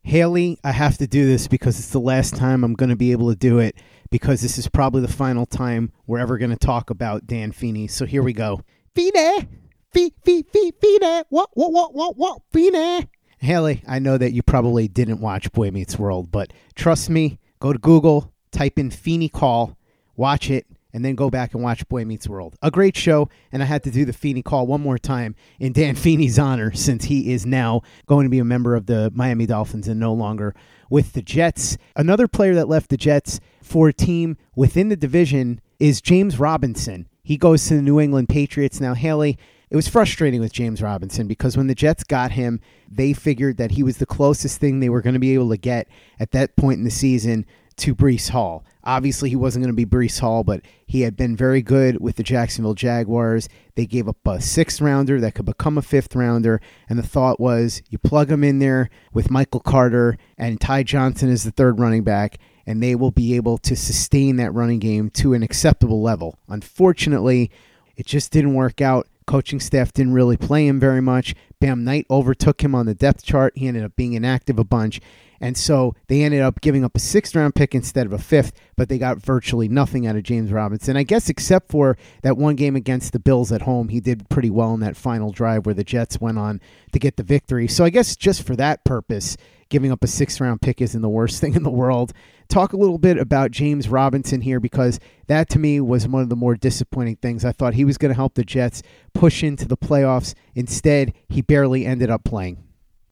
Haley, 0.05 0.59
I 0.65 0.73
have 0.73 0.99
to 0.99 1.07
do 1.07 1.27
this 1.27 1.47
because 1.47 1.79
it's 1.79 1.91
the 1.91 2.01
last 2.01 2.35
time 2.35 2.65
I'm 2.65 2.75
going 2.75 2.91
to 2.91 2.97
be 2.97 3.13
able 3.13 3.31
to 3.31 3.37
do 3.37 3.61
it 3.61 3.77
because 4.11 4.41
this 4.41 4.59
is 4.59 4.67
probably 4.69 5.01
the 5.01 5.09
final 5.09 5.47
time 5.47 5.93
we're 6.07 6.19
ever 6.19 6.39
going 6.39 6.51
to 6.51 6.57
talk 6.57 6.91
about 6.91 7.27
Dan 7.27 7.53
Feeney. 7.53 7.87
So 7.87 8.05
here 8.05 8.23
we 8.23 8.33
go. 8.33 8.63
Feeney! 8.95 9.49
Fee, 9.93 10.13
fee, 10.25 10.45
fee, 10.53 10.73
Feeney! 10.81 11.23
What, 11.29 11.51
what, 11.53 11.73
what, 11.73 11.95
what, 11.95 12.17
what, 12.17 12.43
Feeney! 12.53 13.09
Haley, 13.39 13.83
I 13.87 13.99
know 13.99 14.19
that 14.19 14.33
you 14.33 14.43
probably 14.43 14.89
didn't 14.89 15.21
watch 15.21 15.53
Boy 15.53 15.71
Meets 15.71 15.99
World, 15.99 16.31
but 16.31 16.53
trust 16.75 17.11
me, 17.11 17.39
go 17.61 17.73
to 17.73 17.79
Google, 17.79 18.32
type 18.53 18.79
in 18.79 18.91
Feeney 18.91 19.29
Call, 19.29 19.77
watch 20.17 20.51
it, 20.51 20.67
and 20.93 21.05
then 21.05 21.15
go 21.15 21.31
back 21.31 21.55
and 21.55 21.63
watch 21.63 21.89
Boy 21.89 22.05
Meets 22.05 22.29
World. 22.29 22.57
A 22.63 22.71
great 22.71 22.97
show, 22.97 23.29
and 23.51 23.63
I 23.63 23.67
had 23.67 23.83
to 23.85 23.91
do 23.91 24.05
the 24.05 24.13
Feeney 24.13 24.43
Call 24.43 24.67
one 24.67 24.81
more 24.81 24.99
time 24.99 25.35
in 25.59 25.73
Dan 25.73 25.95
Feeney's 25.97 26.39
honor 26.39 26.73
since 26.73 27.05
he 27.05 27.33
is 27.33 27.47
now 27.47 27.83
going 28.07 28.25
to 28.25 28.31
be 28.31 28.39
a 28.39 28.45
member 28.45 28.75
of 28.77 28.87
the 28.87 29.11
Miami 29.15 29.47
Dolphins 29.47 29.89
and 29.89 29.99
no 29.99 30.13
longer 30.13 30.55
with 30.91 31.15
the 31.15 31.23
Jets. 31.23 31.79
Another 31.97 32.29
player 32.29 32.55
that 32.55 32.69
left 32.69 32.91
the 32.91 32.97
Jets 32.97 33.41
for 33.63 33.89
a 33.89 33.93
team 33.93 34.37
within 34.55 34.91
the 34.91 34.97
division 34.97 35.61
is 35.79 36.01
James 36.01 36.39
Robinson. 36.39 37.09
He 37.23 37.37
goes 37.37 37.67
to 37.69 37.75
the 37.75 37.83
New 37.83 37.99
England 37.99 38.29
Patriots. 38.29 38.81
Now, 38.81 38.95
Haley, 38.95 39.39
it 39.71 39.77
was 39.77 39.89
frustrating 39.89 40.41
with 40.41 40.53
James 40.53 40.83
Robinson 40.83 41.27
because 41.27 41.57
when 41.57 41.69
the 41.69 41.75
Jets 41.75 42.05
got 42.05 42.33
him, 42.33 42.61
they 42.91 43.15
figured 43.15 43.57
that 43.57 43.71
he 43.71 43.83
was 43.83 43.97
the 43.97 44.07
closest 44.07 44.61
thing 44.61 44.81
they 44.81 44.91
were 44.91 45.01
going 45.01 45.15
to 45.15 45.21
be 45.21 45.33
able 45.33 45.49
to 45.49 45.57
get 45.57 45.89
at 46.21 46.33
that 46.33 46.57
point 46.57 46.79
in 46.79 46.85
the 46.85 46.91
season 46.91 47.47
to 47.77 47.95
Breece 47.95 48.31
Hall. 48.31 48.65
Obviously, 48.85 49.31
he 49.31 49.37
wasn't 49.37 49.65
going 49.65 49.75
to 49.75 49.87
be 49.87 49.87
Breece 49.87 50.21
Hall, 50.21 50.43
but 50.45 50.63
he 50.87 51.03
had 51.03 51.17
been 51.17 51.37
very 51.37 51.63
good 51.63 52.01
with 52.01 52.17
the 52.17 52.23
Jacksonville 52.23 52.75
Jaguars. 52.75 53.49
They 53.77 53.87
gave 53.87 54.09
up 54.09 54.17
a 54.27 54.41
sixth 54.41 54.81
rounder 54.81 55.21
that 55.21 55.35
could 55.35 55.47
become 55.47 55.79
a 55.79 55.83
fifth 55.83 56.17
rounder, 56.17 56.61
and 56.89 56.99
the 56.99 57.07
thought 57.07 57.39
was 57.39 57.83
you 57.89 57.99
plug 57.99 58.31
him 58.31 58.43
in 58.43 58.59
there 58.59 58.91
with 59.13 59.31
Michael 59.31 59.61
Carter 59.61 60.19
and 60.37 60.61
Ty 60.61 60.83
Johnson 60.83 61.31
as 61.31 61.45
the 61.45 61.53
third 61.53 61.79
running 61.79 62.03
back, 62.03 62.39
and 62.67 62.83
they 62.83 62.95
will 62.95 63.11
be 63.11 63.37
able 63.37 63.59
to 63.59 63.77
sustain 63.77 64.37
that 64.37 64.53
running 64.53 64.79
game 64.79 65.11
to 65.11 65.35
an 65.35 65.43
acceptable 65.43 66.03
level. 66.03 66.39
Unfortunately, 66.49 67.51
it 67.97 68.07
just 68.07 68.33
didn't 68.33 68.55
work 68.55 68.81
out. 68.81 69.07
Coaching 69.27 69.61
staff 69.61 69.93
didn't 69.93 70.15
really 70.15 70.37
play 70.37 70.67
him 70.67 70.81
very 70.81 71.01
much. 71.01 71.35
Bam 71.61 71.85
Knight 71.85 72.07
overtook 72.11 72.63
him 72.63 72.75
on 72.75 72.87
the 72.87 72.95
depth 72.95 73.23
chart. 73.23 73.57
He 73.57 73.69
ended 73.69 73.85
up 73.85 73.95
being 73.95 74.15
inactive 74.15 74.59
a 74.59 74.65
bunch. 74.65 75.01
And 75.43 75.59
so 75.59 75.97
they 76.07 76.23
ended 76.23 76.41
up 76.41 76.61
giving 76.61 76.85
up 76.85 76.97
a 76.97 77.01
sixth 77.01 77.35
round 77.35 77.57
pick 77.57 77.75
instead 77.75 78.07
of 78.07 78.13
a 78.13 78.19
fifth, 78.19 78.53
but 78.77 78.89
they 78.89 78.97
got 78.97 79.19
virtually 79.19 79.69
nothing 79.69 80.07
out 80.07 80.15
of 80.15 80.23
James 80.23 80.53
Robinson. 80.53 80.97
I 80.97 81.03
guess 81.03 81.29
except 81.29 81.69
for 81.69 81.99
that 82.23 82.37
one 82.37 82.55
game 82.55 82.77
against 82.77 83.13
the 83.13 83.19
Bills 83.19 83.51
at 83.51 83.63
home, 83.63 83.89
he 83.89 83.99
did 83.99 84.29
pretty 84.29 84.51
well 84.51 84.73
in 84.73 84.79
that 84.81 84.97
final 84.97 85.33
drive 85.33 85.67
where 85.67 85.75
the 85.75 85.83
Jets 85.83 86.21
went 86.21 86.39
on 86.39 86.61
to 86.93 87.01
get 87.01 87.17
the 87.17 87.25
victory. 87.25 87.67
So 87.67 87.85
I 87.85 87.91
guess 87.91 88.15
just 88.15 88.47
for 88.47 88.55
that 88.55 88.85
purpose, 88.85 89.37
giving 89.69 89.91
up 89.91 90.05
a 90.05 90.07
sixth 90.07 90.41
round 90.41 90.63
pick 90.63 90.81
isn't 90.81 91.03
the 91.03 91.09
worst 91.09 91.41
thing 91.41 91.55
in 91.55 91.65
the 91.65 91.71
world. 91.71 92.13
Talk 92.49 92.73
a 92.73 92.77
little 92.77 92.99
bit 92.99 93.19
about 93.19 93.51
James 93.51 93.89
Robinson 93.89 94.43
here 94.43 94.61
because 94.61 95.01
that 95.27 95.49
to 95.51 95.59
me 95.59 95.81
was 95.81 96.07
one 96.07 96.23
of 96.23 96.29
the 96.29 96.37
more 96.37 96.55
disappointing 96.55 97.17
things. 97.17 97.45
I 97.45 97.51
thought 97.51 97.75
he 97.75 97.85
was 97.85 97.99
going 97.99 98.11
to 98.11 98.17
help 98.17 98.35
the 98.35 98.45
Jets 98.45 98.81
push 99.13 99.43
into 99.43 99.67
the 99.67 99.77
playoffs. 99.77 100.35
Instead, 100.55 101.15
he 101.29 101.43
barely 101.43 101.85
ended 101.85 102.11
up 102.11 102.23
playing. 102.23 102.63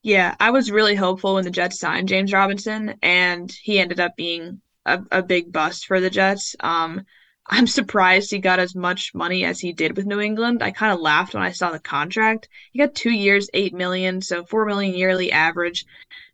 Yeah, 0.02 0.34
I 0.40 0.50
was 0.50 0.70
really 0.70 0.94
hopeful 0.94 1.34
when 1.34 1.44
the 1.44 1.50
Jets 1.50 1.78
signed 1.78 2.08
James 2.08 2.32
Robinson, 2.32 2.94
and 3.02 3.52
he 3.52 3.78
ended 3.78 4.00
up 4.00 4.16
being 4.16 4.62
a, 4.86 5.02
a 5.10 5.22
big 5.22 5.52
bust 5.52 5.86
for 5.86 6.00
the 6.00 6.10
Jets. 6.10 6.56
Um, 6.60 7.04
I'm 7.52 7.66
surprised 7.66 8.30
he 8.30 8.38
got 8.38 8.60
as 8.60 8.76
much 8.76 9.12
money 9.12 9.44
as 9.44 9.58
he 9.58 9.72
did 9.72 9.96
with 9.96 10.06
New 10.06 10.20
England. 10.20 10.62
I 10.62 10.70
kind 10.70 10.92
of 10.92 11.00
laughed 11.00 11.34
when 11.34 11.42
I 11.42 11.50
saw 11.50 11.72
the 11.72 11.80
contract. 11.80 12.48
He 12.70 12.78
got 12.78 12.94
two 12.94 13.10
years, 13.10 13.50
eight 13.54 13.74
million, 13.74 14.22
so 14.22 14.44
four 14.44 14.64
million 14.66 14.94
yearly 14.94 15.32
average, 15.32 15.84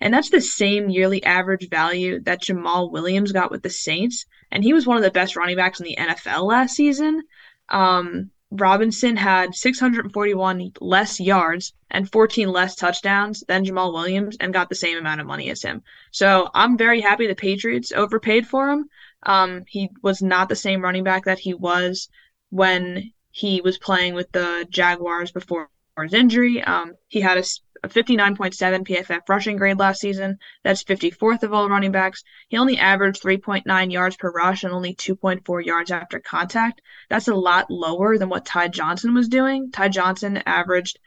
and 0.00 0.12
that's 0.12 0.30
the 0.30 0.42
same 0.42 0.90
yearly 0.90 1.25
average 1.25 1.70
value 1.70 2.20
that 2.20 2.42
Jamaal 2.42 2.92
Williams 2.92 3.32
got 3.32 3.50
with 3.50 3.62
the 3.62 3.70
Saints, 3.70 4.26
and 4.52 4.62
he 4.62 4.75
was 4.75 4.87
one 4.87 4.99
of 4.99 5.02
the 5.02 5.11
best 5.11 5.37
running 5.37 5.56
backs 5.56 5.80
in 5.80 5.87
the 5.87 5.96
NFL 5.99 6.46
last 6.46 6.76
season. 6.76 7.23
Um, 7.70 8.30
Robinson 8.50 9.16
had 9.16 9.54
641 9.54 10.72
less 10.80 11.20
yards 11.20 11.72
and 11.90 12.10
14 12.10 12.48
less 12.48 12.76
touchdowns 12.76 13.42
than 13.48 13.64
Jamaal 13.64 13.92
Williams 13.92 14.36
and 14.38 14.52
got 14.52 14.68
the 14.68 14.74
same 14.74 14.96
amount 14.96 15.20
of 15.20 15.26
money 15.26 15.50
as 15.50 15.62
him. 15.62 15.82
So 16.12 16.48
I'm 16.54 16.78
very 16.78 17.00
happy 17.00 17.26
the 17.26 17.34
Patriots 17.34 17.92
overpaid 17.92 18.46
for 18.46 18.70
him. 18.70 18.88
Um, 19.24 19.64
he 19.66 19.90
was 20.02 20.22
not 20.22 20.48
the 20.48 20.56
same 20.56 20.82
running 20.82 21.04
back 21.04 21.24
that 21.24 21.40
he 21.40 21.54
was 21.54 22.08
when 22.50 23.12
he 23.30 23.60
was 23.60 23.78
playing 23.78 24.14
with 24.14 24.30
the 24.32 24.66
Jaguars 24.70 25.32
before 25.32 25.68
his 26.04 26.14
injury. 26.14 26.62
Um, 26.62 26.94
he 27.08 27.20
had 27.20 27.38
a, 27.38 27.44
a 27.84 27.88
59.7 27.88 28.86
PFF 28.86 29.28
rushing 29.28 29.56
grade 29.56 29.78
last 29.78 30.00
season. 30.00 30.38
That's 30.64 30.84
54th 30.84 31.42
of 31.42 31.52
all 31.52 31.68
running 31.68 31.92
backs. 31.92 32.22
He 32.48 32.56
only 32.56 32.78
averaged 32.78 33.22
3.9 33.22 33.92
yards 33.92 34.16
per 34.16 34.30
rush 34.30 34.64
and 34.64 34.72
only 34.72 34.94
2.4 34.94 35.64
yards 35.64 35.90
after 35.90 36.20
contact. 36.20 36.80
That's 37.08 37.28
a 37.28 37.34
lot 37.34 37.70
lower 37.70 38.18
than 38.18 38.28
what 38.28 38.44
Ty 38.44 38.68
Johnson 38.68 39.14
was 39.14 39.28
doing. 39.28 39.70
Ty 39.70 39.88
Johnson 39.88 40.42
averaged 40.46 40.98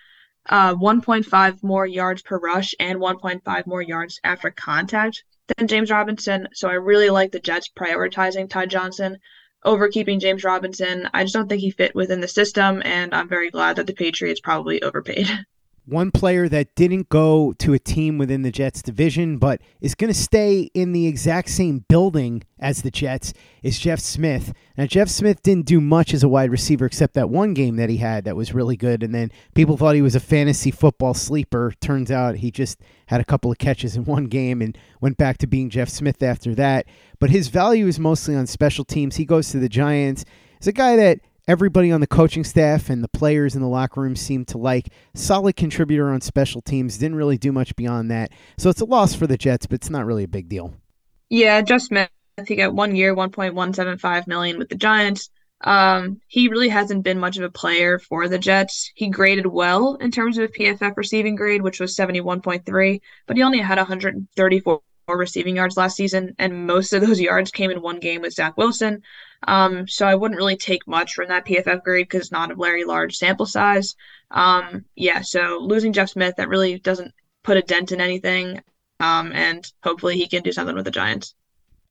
uh, 0.47 0.75
1.5 0.75 1.63
more 1.63 1.85
yards 1.85 2.21
per 2.21 2.39
rush 2.39 2.73
and 2.79 2.99
1.5 2.99 3.67
more 3.67 3.81
yards 3.81 4.19
after 4.23 4.49
contact 4.49 5.23
than 5.57 5.67
James 5.67 5.91
Robinson. 5.91 6.47
So 6.53 6.69
I 6.69 6.73
really 6.73 7.09
like 7.09 7.31
the 7.31 7.39
Jets 7.39 7.69
prioritizing 7.77 8.49
Ty 8.49 8.67
Johnson 8.67 9.17
over 9.63 9.89
keeping 9.89 10.19
James 10.19 10.43
Robinson. 10.43 11.09
I 11.13 11.23
just 11.23 11.33
don't 11.33 11.47
think 11.47 11.61
he 11.61 11.71
fit 11.71 11.95
within 11.95 12.21
the 12.21 12.27
system, 12.27 12.81
and 12.85 13.13
I'm 13.13 13.29
very 13.29 13.49
glad 13.51 13.75
that 13.75 13.87
the 13.87 13.93
Patriots 13.93 14.39
probably 14.39 14.81
overpaid. 14.81 15.27
One 15.89 16.11
player 16.11 16.47
that 16.49 16.75
didn't 16.75 17.09
go 17.09 17.53
to 17.53 17.73
a 17.73 17.79
team 17.79 18.19
within 18.19 18.43
the 18.43 18.51
Jets 18.51 18.83
division, 18.83 19.39
but 19.39 19.59
is 19.81 19.95
going 19.95 20.13
to 20.13 20.19
stay 20.19 20.69
in 20.75 20.91
the 20.91 21.07
exact 21.07 21.49
same 21.49 21.83
building 21.89 22.43
as 22.59 22.83
the 22.83 22.91
Jets, 22.91 23.33
is 23.63 23.79
Jeff 23.79 23.99
Smith. 23.99 24.53
Now, 24.77 24.85
Jeff 24.85 25.09
Smith 25.09 25.41
didn't 25.41 25.65
do 25.65 25.81
much 25.81 26.13
as 26.13 26.21
a 26.21 26.29
wide 26.29 26.51
receiver 26.51 26.85
except 26.85 27.15
that 27.15 27.31
one 27.31 27.55
game 27.55 27.77
that 27.77 27.89
he 27.89 27.97
had 27.97 28.25
that 28.25 28.35
was 28.35 28.53
really 28.53 28.77
good. 28.77 29.01
And 29.01 29.15
then 29.15 29.31
people 29.55 29.77
thought 29.77 29.95
he 29.95 30.03
was 30.03 30.13
a 30.13 30.19
fantasy 30.19 30.69
football 30.69 31.15
sleeper. 31.15 31.73
Turns 31.81 32.11
out 32.11 32.35
he 32.35 32.51
just 32.51 32.79
had 33.07 33.19
a 33.19 33.25
couple 33.25 33.51
of 33.51 33.57
catches 33.57 33.95
in 33.95 34.05
one 34.05 34.25
game 34.25 34.61
and 34.61 34.77
went 35.01 35.17
back 35.17 35.39
to 35.39 35.47
being 35.47 35.71
Jeff 35.71 35.89
Smith 35.89 36.21
after 36.21 36.53
that. 36.53 36.85
But 37.17 37.31
his 37.31 37.47
value 37.47 37.87
is 37.87 37.99
mostly 37.99 38.35
on 38.35 38.45
special 38.45 38.85
teams. 38.85 39.15
He 39.15 39.25
goes 39.25 39.49
to 39.49 39.59
the 39.59 39.69
Giants. 39.69 40.23
He's 40.59 40.67
a 40.67 40.71
guy 40.71 40.97
that 40.97 41.19
everybody 41.49 41.91
on 41.91 41.99
the 41.99 42.07
coaching 42.07 42.43
staff 42.43 42.91
and 42.91 43.03
the 43.03 43.07
players 43.07 43.55
in 43.55 43.61
the 43.61 43.67
locker 43.67 44.01
room 44.01 44.15
seemed 44.15 44.47
to 44.47 44.57
like. 44.59 44.89
Solid 45.15 45.55
contributor 45.55 46.11
on 46.11 46.21
special 46.21 46.61
teams. 46.61 46.99
Didn't 46.99 47.17
really 47.17 47.39
do 47.39 47.51
much 47.51 47.75
beyond 47.75 48.11
that. 48.11 48.31
So 48.59 48.69
it's 48.69 48.81
a 48.81 48.85
loss 48.85 49.15
for 49.15 49.25
the 49.25 49.35
Jets, 49.37 49.65
but 49.65 49.75
it's 49.75 49.89
not 49.89 50.05
really 50.05 50.23
a 50.23 50.27
big 50.27 50.47
deal. 50.47 50.75
Yeah, 51.29 51.61
Jeff 51.61 51.81
Smith. 51.81 52.09
He 52.47 52.55
got 52.55 52.75
one 52.75 52.95
year, 52.95 53.15
1.175 53.15 54.27
million 54.27 54.59
with 54.59 54.69
the 54.69 54.75
Giants. 54.75 55.31
Um, 55.61 56.21
he 56.27 56.47
really 56.47 56.69
hasn't 56.69 57.03
been 57.03 57.19
much 57.19 57.37
of 57.37 57.43
a 57.43 57.49
player 57.49 57.97
for 57.97 58.29
the 58.29 58.37
Jets. 58.37 58.91
He 58.93 59.09
graded 59.09 59.47
well 59.47 59.95
in 59.95 60.11
terms 60.11 60.37
of 60.37 60.53
PFF 60.53 60.95
receiving 60.95 61.35
grade, 61.35 61.63
which 61.63 61.79
was 61.79 61.97
71.3, 61.97 63.01
but 63.25 63.35
he 63.35 63.43
only 63.43 63.59
had 63.59 63.77
134 63.77 64.81
receiving 65.09 65.55
yards 65.55 65.75
last 65.75 65.97
season, 65.97 66.35
and 66.37 66.67
most 66.67 66.93
of 66.93 67.01
those 67.01 67.19
yards 67.29 67.51
came 67.51 67.71
in 67.71 67.81
one 67.81 67.99
game 67.99 68.21
with 68.21 68.33
Zach 68.33 68.55
Wilson. 68.55 69.01
Um, 69.47 69.87
so 69.87 70.05
I 70.05 70.15
wouldn't 70.15 70.37
really 70.37 70.57
take 70.57 70.87
much 70.87 71.13
from 71.13 71.29
that 71.29 71.45
PFF 71.45 71.83
grade 71.83 72.07
because 72.07 72.21
it's 72.21 72.31
not 72.31 72.51
a 72.51 72.55
very 72.55 72.83
large 72.83 73.15
sample 73.15 73.45
size. 73.45 73.95
Um, 74.31 74.85
yeah, 74.95 75.21
so 75.21 75.59
losing 75.61 75.93
Jeff 75.93 76.09
Smith, 76.09 76.35
that 76.37 76.49
really 76.49 76.79
doesn't 76.79 77.13
put 77.43 77.57
a 77.57 77.61
dent 77.61 77.91
in 77.91 78.01
anything. 78.01 78.61
Um, 78.99 79.31
and 79.31 79.71
hopefully 79.81 80.17
he 80.17 80.27
can 80.27 80.43
do 80.43 80.51
something 80.51 80.75
with 80.75 80.85
the 80.85 80.91
Giants. 80.91 81.35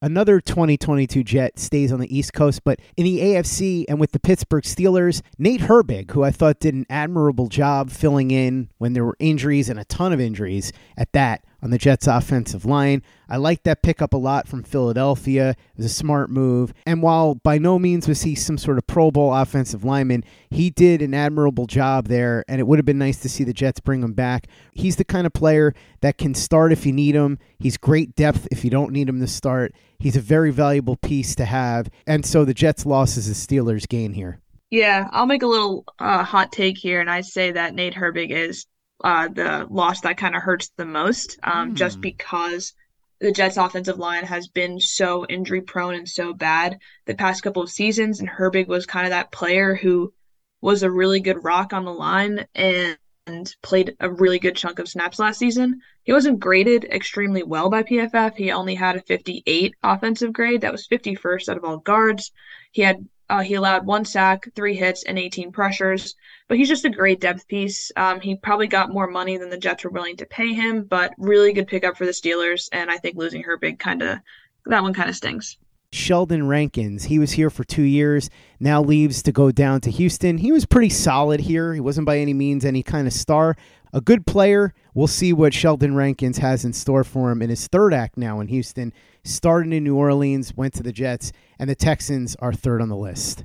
Another 0.01 0.41
2022 0.41 1.25
Jet 1.25 1.59
stays 1.59 1.91
on 1.91 1.99
the 1.99 2.17
East 2.17 2.33
Coast, 2.33 2.63
but 2.63 2.79
in 2.97 3.03
the 3.03 3.19
AFC 3.19 3.85
and 3.89 3.99
with 3.99 4.13
the 4.13 4.21
Pittsburgh 4.21 4.63
Steelers, 4.63 5.23
Nate 5.39 5.63
Herbig, 5.63 6.13
who 6.13 6.23
I 6.23 6.31
thought 6.31 6.61
did 6.61 6.75
an 6.75 6.87
admirable 6.89 7.49
job 7.49 7.91
filling 7.91 8.31
in 8.31 8.69
when 8.79 8.93
there 8.93 9.05
were 9.05 9.17
injuries 9.19 9.69
and 9.69 9.81
a 9.81 9.85
ton 9.87 10.13
of 10.13 10.21
injuries 10.21 10.73
at 10.97 11.13
that, 11.15 11.43
on 11.61 11.71
the 11.71 11.79
Jets' 11.79 12.07
offensive 12.07 12.65
line. 12.65 13.03
I 13.29 13.37
like 13.37 13.65
that 13.65 13.83
pickup 13.83 14.15
a 14.15 14.17
lot 14.17 14.49
from 14.49 14.63
Philadelphia. 14.63 15.51
It 15.51 15.77
was 15.77 15.87
a 15.87 15.91
smart 15.91 16.31
move. 16.31 16.73
And 16.87 17.03
while 17.03 17.35
by 17.35 17.59
no 17.59 17.79
means 17.79 18.09
was 18.09 18.23
he 18.23 18.35
some 18.35 18.57
sort 18.57 18.79
of 18.79 18.87
Pro 18.87 19.11
Bowl 19.11 19.35
offensive 19.35 19.85
lineman, 19.85 20.25
he 20.51 20.71
did 20.71 21.03
an 21.03 21.13
admirable 21.13 21.67
job 21.67 22.07
there, 22.07 22.45
and 22.49 22.61
it 22.61 22.67
would 22.67 22.79
have 22.79 22.87
been 22.87 22.99
nice 22.99 23.19
to 23.21 23.29
see 23.29 23.45
the 23.45 23.53
Jets 23.53 23.81
bring 23.81 24.03
him 24.03 24.15
back. 24.15 24.47
He's 24.73 24.97
the 24.97 25.05
kind 25.05 25.27
of 25.27 25.33
player 25.33 25.75
that 26.01 26.17
can 26.17 26.35
start 26.35 26.73
if 26.73 26.87
you 26.87 26.93
need 26.93 27.15
him. 27.15 27.39
He's 27.59 27.77
great 27.77 28.15
depth 28.17 28.49
if 28.51 28.65
you 28.65 28.71
don't 28.71 28.93
need 28.93 29.09
him 29.09 29.21
to 29.21 29.27
start. 29.27 29.75
He's 29.99 30.17
a 30.17 30.21
very 30.21 30.51
valuable 30.51 30.97
piece 30.97 31.35
to 31.35 31.45
have. 31.45 31.91
And 32.07 32.25
so 32.25 32.45
the 32.45 32.55
Jets' 32.55 32.87
loss 32.87 33.17
is 33.17 33.29
the 33.29 33.35
Steelers' 33.35 33.89
gain 33.89 34.15
here. 34.15 34.41
Yeah, 34.71 35.09
I'll 35.13 35.27
make 35.27 35.43
a 35.43 35.47
little 35.47 35.85
uh, 35.99 36.23
hot 36.23 36.53
take 36.53 36.77
here, 36.77 37.01
and 37.01 37.11
I 37.11 37.23
say 37.23 37.53
that 37.53 37.75
Nate 37.75 37.95
Herbig 37.95 38.31
is 38.31 38.67
uh, 39.03 39.29
the 39.29 39.67
loss 39.71 40.03
that 40.03 40.19
kind 40.19 40.37
of 40.37 40.43
hurts 40.43 40.71
the 40.77 40.85
most, 40.85 41.39
um, 41.43 41.73
mm. 41.73 41.75
just 41.75 41.97
hmm. 41.97 42.03
because 42.03 42.75
the 43.21 43.33
Jets' 43.33 43.57
offensive 43.57 43.99
line 43.99 44.25
has 44.25 44.49
been 44.49 44.81
so 44.81 45.27
injury 45.27 45.61
prone 45.61 45.95
and 45.95 46.09
so 46.09 46.33
bad 46.33 46.79
the 47.07 47.15
past 47.15 47.43
couple 47.43 47.63
of 47.63 47.71
seasons. 47.71 48.21
And 48.21 48.29
Herbig 48.29 48.69
was 48.69 48.87
kind 48.87 49.07
of 49.07 49.11
that 49.11 49.33
player 49.33 49.75
who 49.75 50.13
was 50.61 50.83
a 50.83 50.91
really 50.91 51.21
good 51.21 51.43
rock 51.43 51.73
on 51.73 51.85
the 51.85 51.93
line 51.93 52.47
and, 52.55 52.97
and 53.27 53.55
played 53.63 53.97
a 54.01 54.11
really 54.11 54.39
good 54.39 54.57
chunk 54.57 54.79
of 54.79 54.89
snaps 54.89 55.19
last 55.19 55.39
season. 55.39 55.81
He 56.05 56.13
wasn't 56.13 56.41
graded 56.41 56.85
extremely 56.85 57.43
well 57.43 57.71
by 57.71 57.83
PFF. 57.83 58.37
He 58.37 58.53
only 58.53 58.75
had 58.75 58.97
a 58.97 59.03
58 59.03 59.75
offensive 59.83 60.33
grade. 60.33 60.61
That 60.61 60.73
was 60.73 60.89
51st 60.89 61.49
out 61.49 61.57
of 61.57 61.65
all 61.65 61.79
guards. 61.79 62.33
He 62.73 62.83
had 62.83 63.05
uh, 63.31 63.41
he 63.41 63.55
allowed 63.55 63.87
one 63.87 64.05
sack, 64.05 64.49
three 64.55 64.75
hits, 64.75 65.05
and 65.05 65.19
18 65.19 65.53
pressures. 65.53 66.17
But 66.49 66.57
he's 66.57 66.69
just 66.69 66.85
a 66.85 66.91
great 66.91 67.21
depth 67.21 67.47
piece. 67.49 67.93
Um, 67.97 68.21
he 68.21 68.37
probably 68.37 68.67
got 68.67 68.91
more 68.91 69.07
money 69.07 69.37
than 69.37 69.51
the 69.51 69.59
Jets 69.59 69.85
were 69.85 69.91
willing 69.91 70.17
to 70.17 70.27
pay 70.27 70.55
him, 70.55 70.85
but 70.85 71.13
really 71.19 71.53
good 71.53 71.69
pickup 71.69 71.97
for 71.97 72.07
the 72.07 72.13
Steelers. 72.13 72.69
And 72.73 72.91
I 72.91 72.97
think 72.97 73.17
losing 73.17 73.45
Herbig 73.45 73.79
kind 73.79 74.03
of 74.03 74.19
that 74.67 74.83
one 74.83 74.95
kind 74.95 75.11
of 75.11 75.17
stings. 75.17 75.59
Sheldon 75.93 76.47
Rankins. 76.47 77.05
He 77.05 77.19
was 77.19 77.33
here 77.33 77.49
for 77.49 77.65
two 77.65 77.83
years, 77.83 78.29
now 78.61 78.83
leaves 78.83 79.23
to 79.23 79.33
go 79.33 79.51
down 79.51 79.81
to 79.83 79.91
Houston. 79.91 80.37
He 80.37 80.53
was 80.53 80.67
pretty 80.67 80.91
solid 80.91 81.41
here. 81.41 81.73
He 81.73 81.81
wasn't 81.81 82.07
by 82.07 82.19
any 82.19 82.35
means 82.35 82.65
any 82.65 82.83
kind 82.83 83.07
of 83.07 83.13
star. 83.15 83.57
A 83.95 84.03
good 84.03 84.27
player. 84.27 84.75
We'll 84.93 85.07
see 85.07 85.33
what 85.33 85.55
Sheldon 85.55 85.95
Rankins 85.95 86.39
has 86.39 86.65
in 86.65 86.75
store 86.75 87.05
for 87.05 87.31
him 87.31 87.41
in 87.41 87.49
his 87.49 87.67
third 87.69 87.95
act 87.95 88.19
now 88.19 88.41
in 88.41 88.49
Houston. 88.49 88.93
Started 89.29 89.75
in 89.75 89.85
New 89.85 89.95
Orleans, 89.95 90.55
went 90.57 90.73
to 90.75 90.83
the 90.83 90.91
Jets, 90.91 91.33
and 91.59 91.69
the 91.69 91.75
Texans 91.75 92.35
are 92.37 92.53
third 92.53 92.81
on 92.81 92.89
the 92.89 92.97
list. 92.97 93.45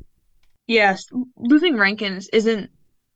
Yes, 0.66 1.06
losing 1.36 1.76
Rankins 1.76 2.30
isn't 2.32 2.70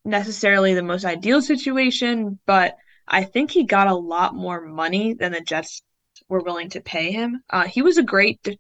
necessarily 0.04 0.74
the 0.74 0.84
most 0.84 1.06
ideal 1.06 1.42
situation, 1.42 2.40
but 2.46 2.76
I 3.08 3.24
think 3.24 3.52
he 3.52 3.64
got 3.64 3.88
a 3.88 3.96
lot 3.96 4.36
more 4.36 4.60
money 4.60 5.14
than 5.14 5.32
the 5.32 5.40
Jets 5.40 5.82
were 6.28 6.42
willing 6.42 6.70
to 6.72 6.82
pay 6.82 7.12
him. 7.12 7.42
Uh, 7.50 7.64
he 7.64 7.82
was 7.82 7.98
a 7.98 8.04
great 8.04 8.44
de- 8.44 8.60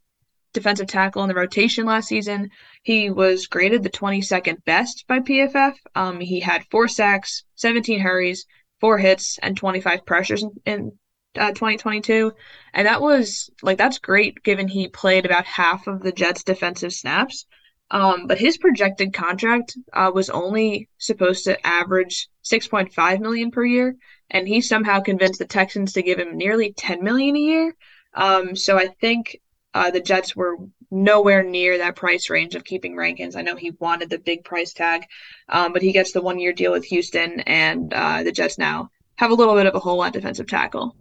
defensive 0.54 0.88
tackle 0.88 1.24
in 1.24 1.28
the 1.28 1.36
rotation 1.36 1.86
last 1.86 2.08
season. 2.08 2.50
He 2.84 3.10
was 3.10 3.48
graded 3.48 3.84
the 3.84 3.90
22nd 3.90 4.64
best 4.64 5.04
by 5.08 5.20
PFF. 5.20 5.76
Um, 5.96 6.22
he 6.22 6.40
had 6.40 6.66
four 6.72 6.88
sacks, 6.88 7.44
17 7.56 8.00
hurries, 8.00 8.46
four 8.80 8.98
hits, 8.98 9.38
and 9.42 9.58
25 9.58 10.06
pressures 10.06 10.44
in, 10.44 10.52
in 10.66 10.92
uh, 11.38 11.50
2022. 11.50 12.34
And 12.74 12.88
that 12.88 13.02
was 13.02 13.50
like, 13.62 13.78
that's 13.78 14.00
great 14.00 14.44
given 14.44 14.68
he 14.68 14.88
played 14.88 15.26
about 15.26 15.46
half 15.46 15.88
of 15.88 16.02
the 16.02 16.12
Jets' 16.12 16.44
defensive 16.44 16.94
snaps. 16.94 17.46
Um, 17.90 18.28
but 18.28 18.38
his 18.38 18.58
projected 18.58 19.14
contract 19.14 19.78
uh, 19.94 20.12
was 20.14 20.30
only 20.30 20.90
supposed 20.98 21.46
to 21.46 21.66
average 21.66 22.28
6.5 22.44 23.20
million 23.22 23.50
per 23.50 23.64
year, 23.64 23.96
and 24.30 24.48
he 24.48 24.60
somehow 24.60 25.00
convinced 25.00 25.40
the 25.40 25.46
Texans 25.46 25.94
to 25.94 26.02
give 26.02 26.20
him 26.20 26.38
nearly 26.38 26.74
10 26.74 27.02
million 27.02 27.36
a 27.38 27.40
year. 27.40 27.76
Um, 28.14 28.56
so 28.56 28.78
I 28.78 28.88
think 28.88 29.40
uh, 29.74 29.92
the 29.92 30.02
Jets 30.02 30.36
were 30.36 30.58
nowhere 30.92 31.44
near 31.44 31.78
that 31.78 31.96
price 31.96 32.30
range 32.30 32.56
of 32.56 32.64
keeping 32.64 32.96
Rankins. 32.96 33.36
I 33.36 33.42
know 33.42 33.56
he 33.56 33.72
wanted 33.72 34.10
the 34.10 34.20
big 34.20 34.44
price 34.44 34.74
tag, 34.74 35.06
um, 35.48 35.72
but 35.72 35.82
he 35.82 35.94
gets 35.94 36.12
the 36.12 36.22
one 36.22 36.40
year 36.40 36.54
deal 36.54 36.72
with 36.72 36.86
Houston, 36.86 37.42
and 37.42 37.94
uh, 37.94 38.24
the 38.24 38.32
Jets 38.32 38.58
now 38.58 38.90
have 39.16 39.32
a 39.32 39.36
little 39.36 39.56
bit 39.56 39.66
of 39.66 39.76
a 39.76 39.80
hole 39.80 40.04
at 40.04 40.14
defensive 40.14 40.48
tackle. 40.48 40.96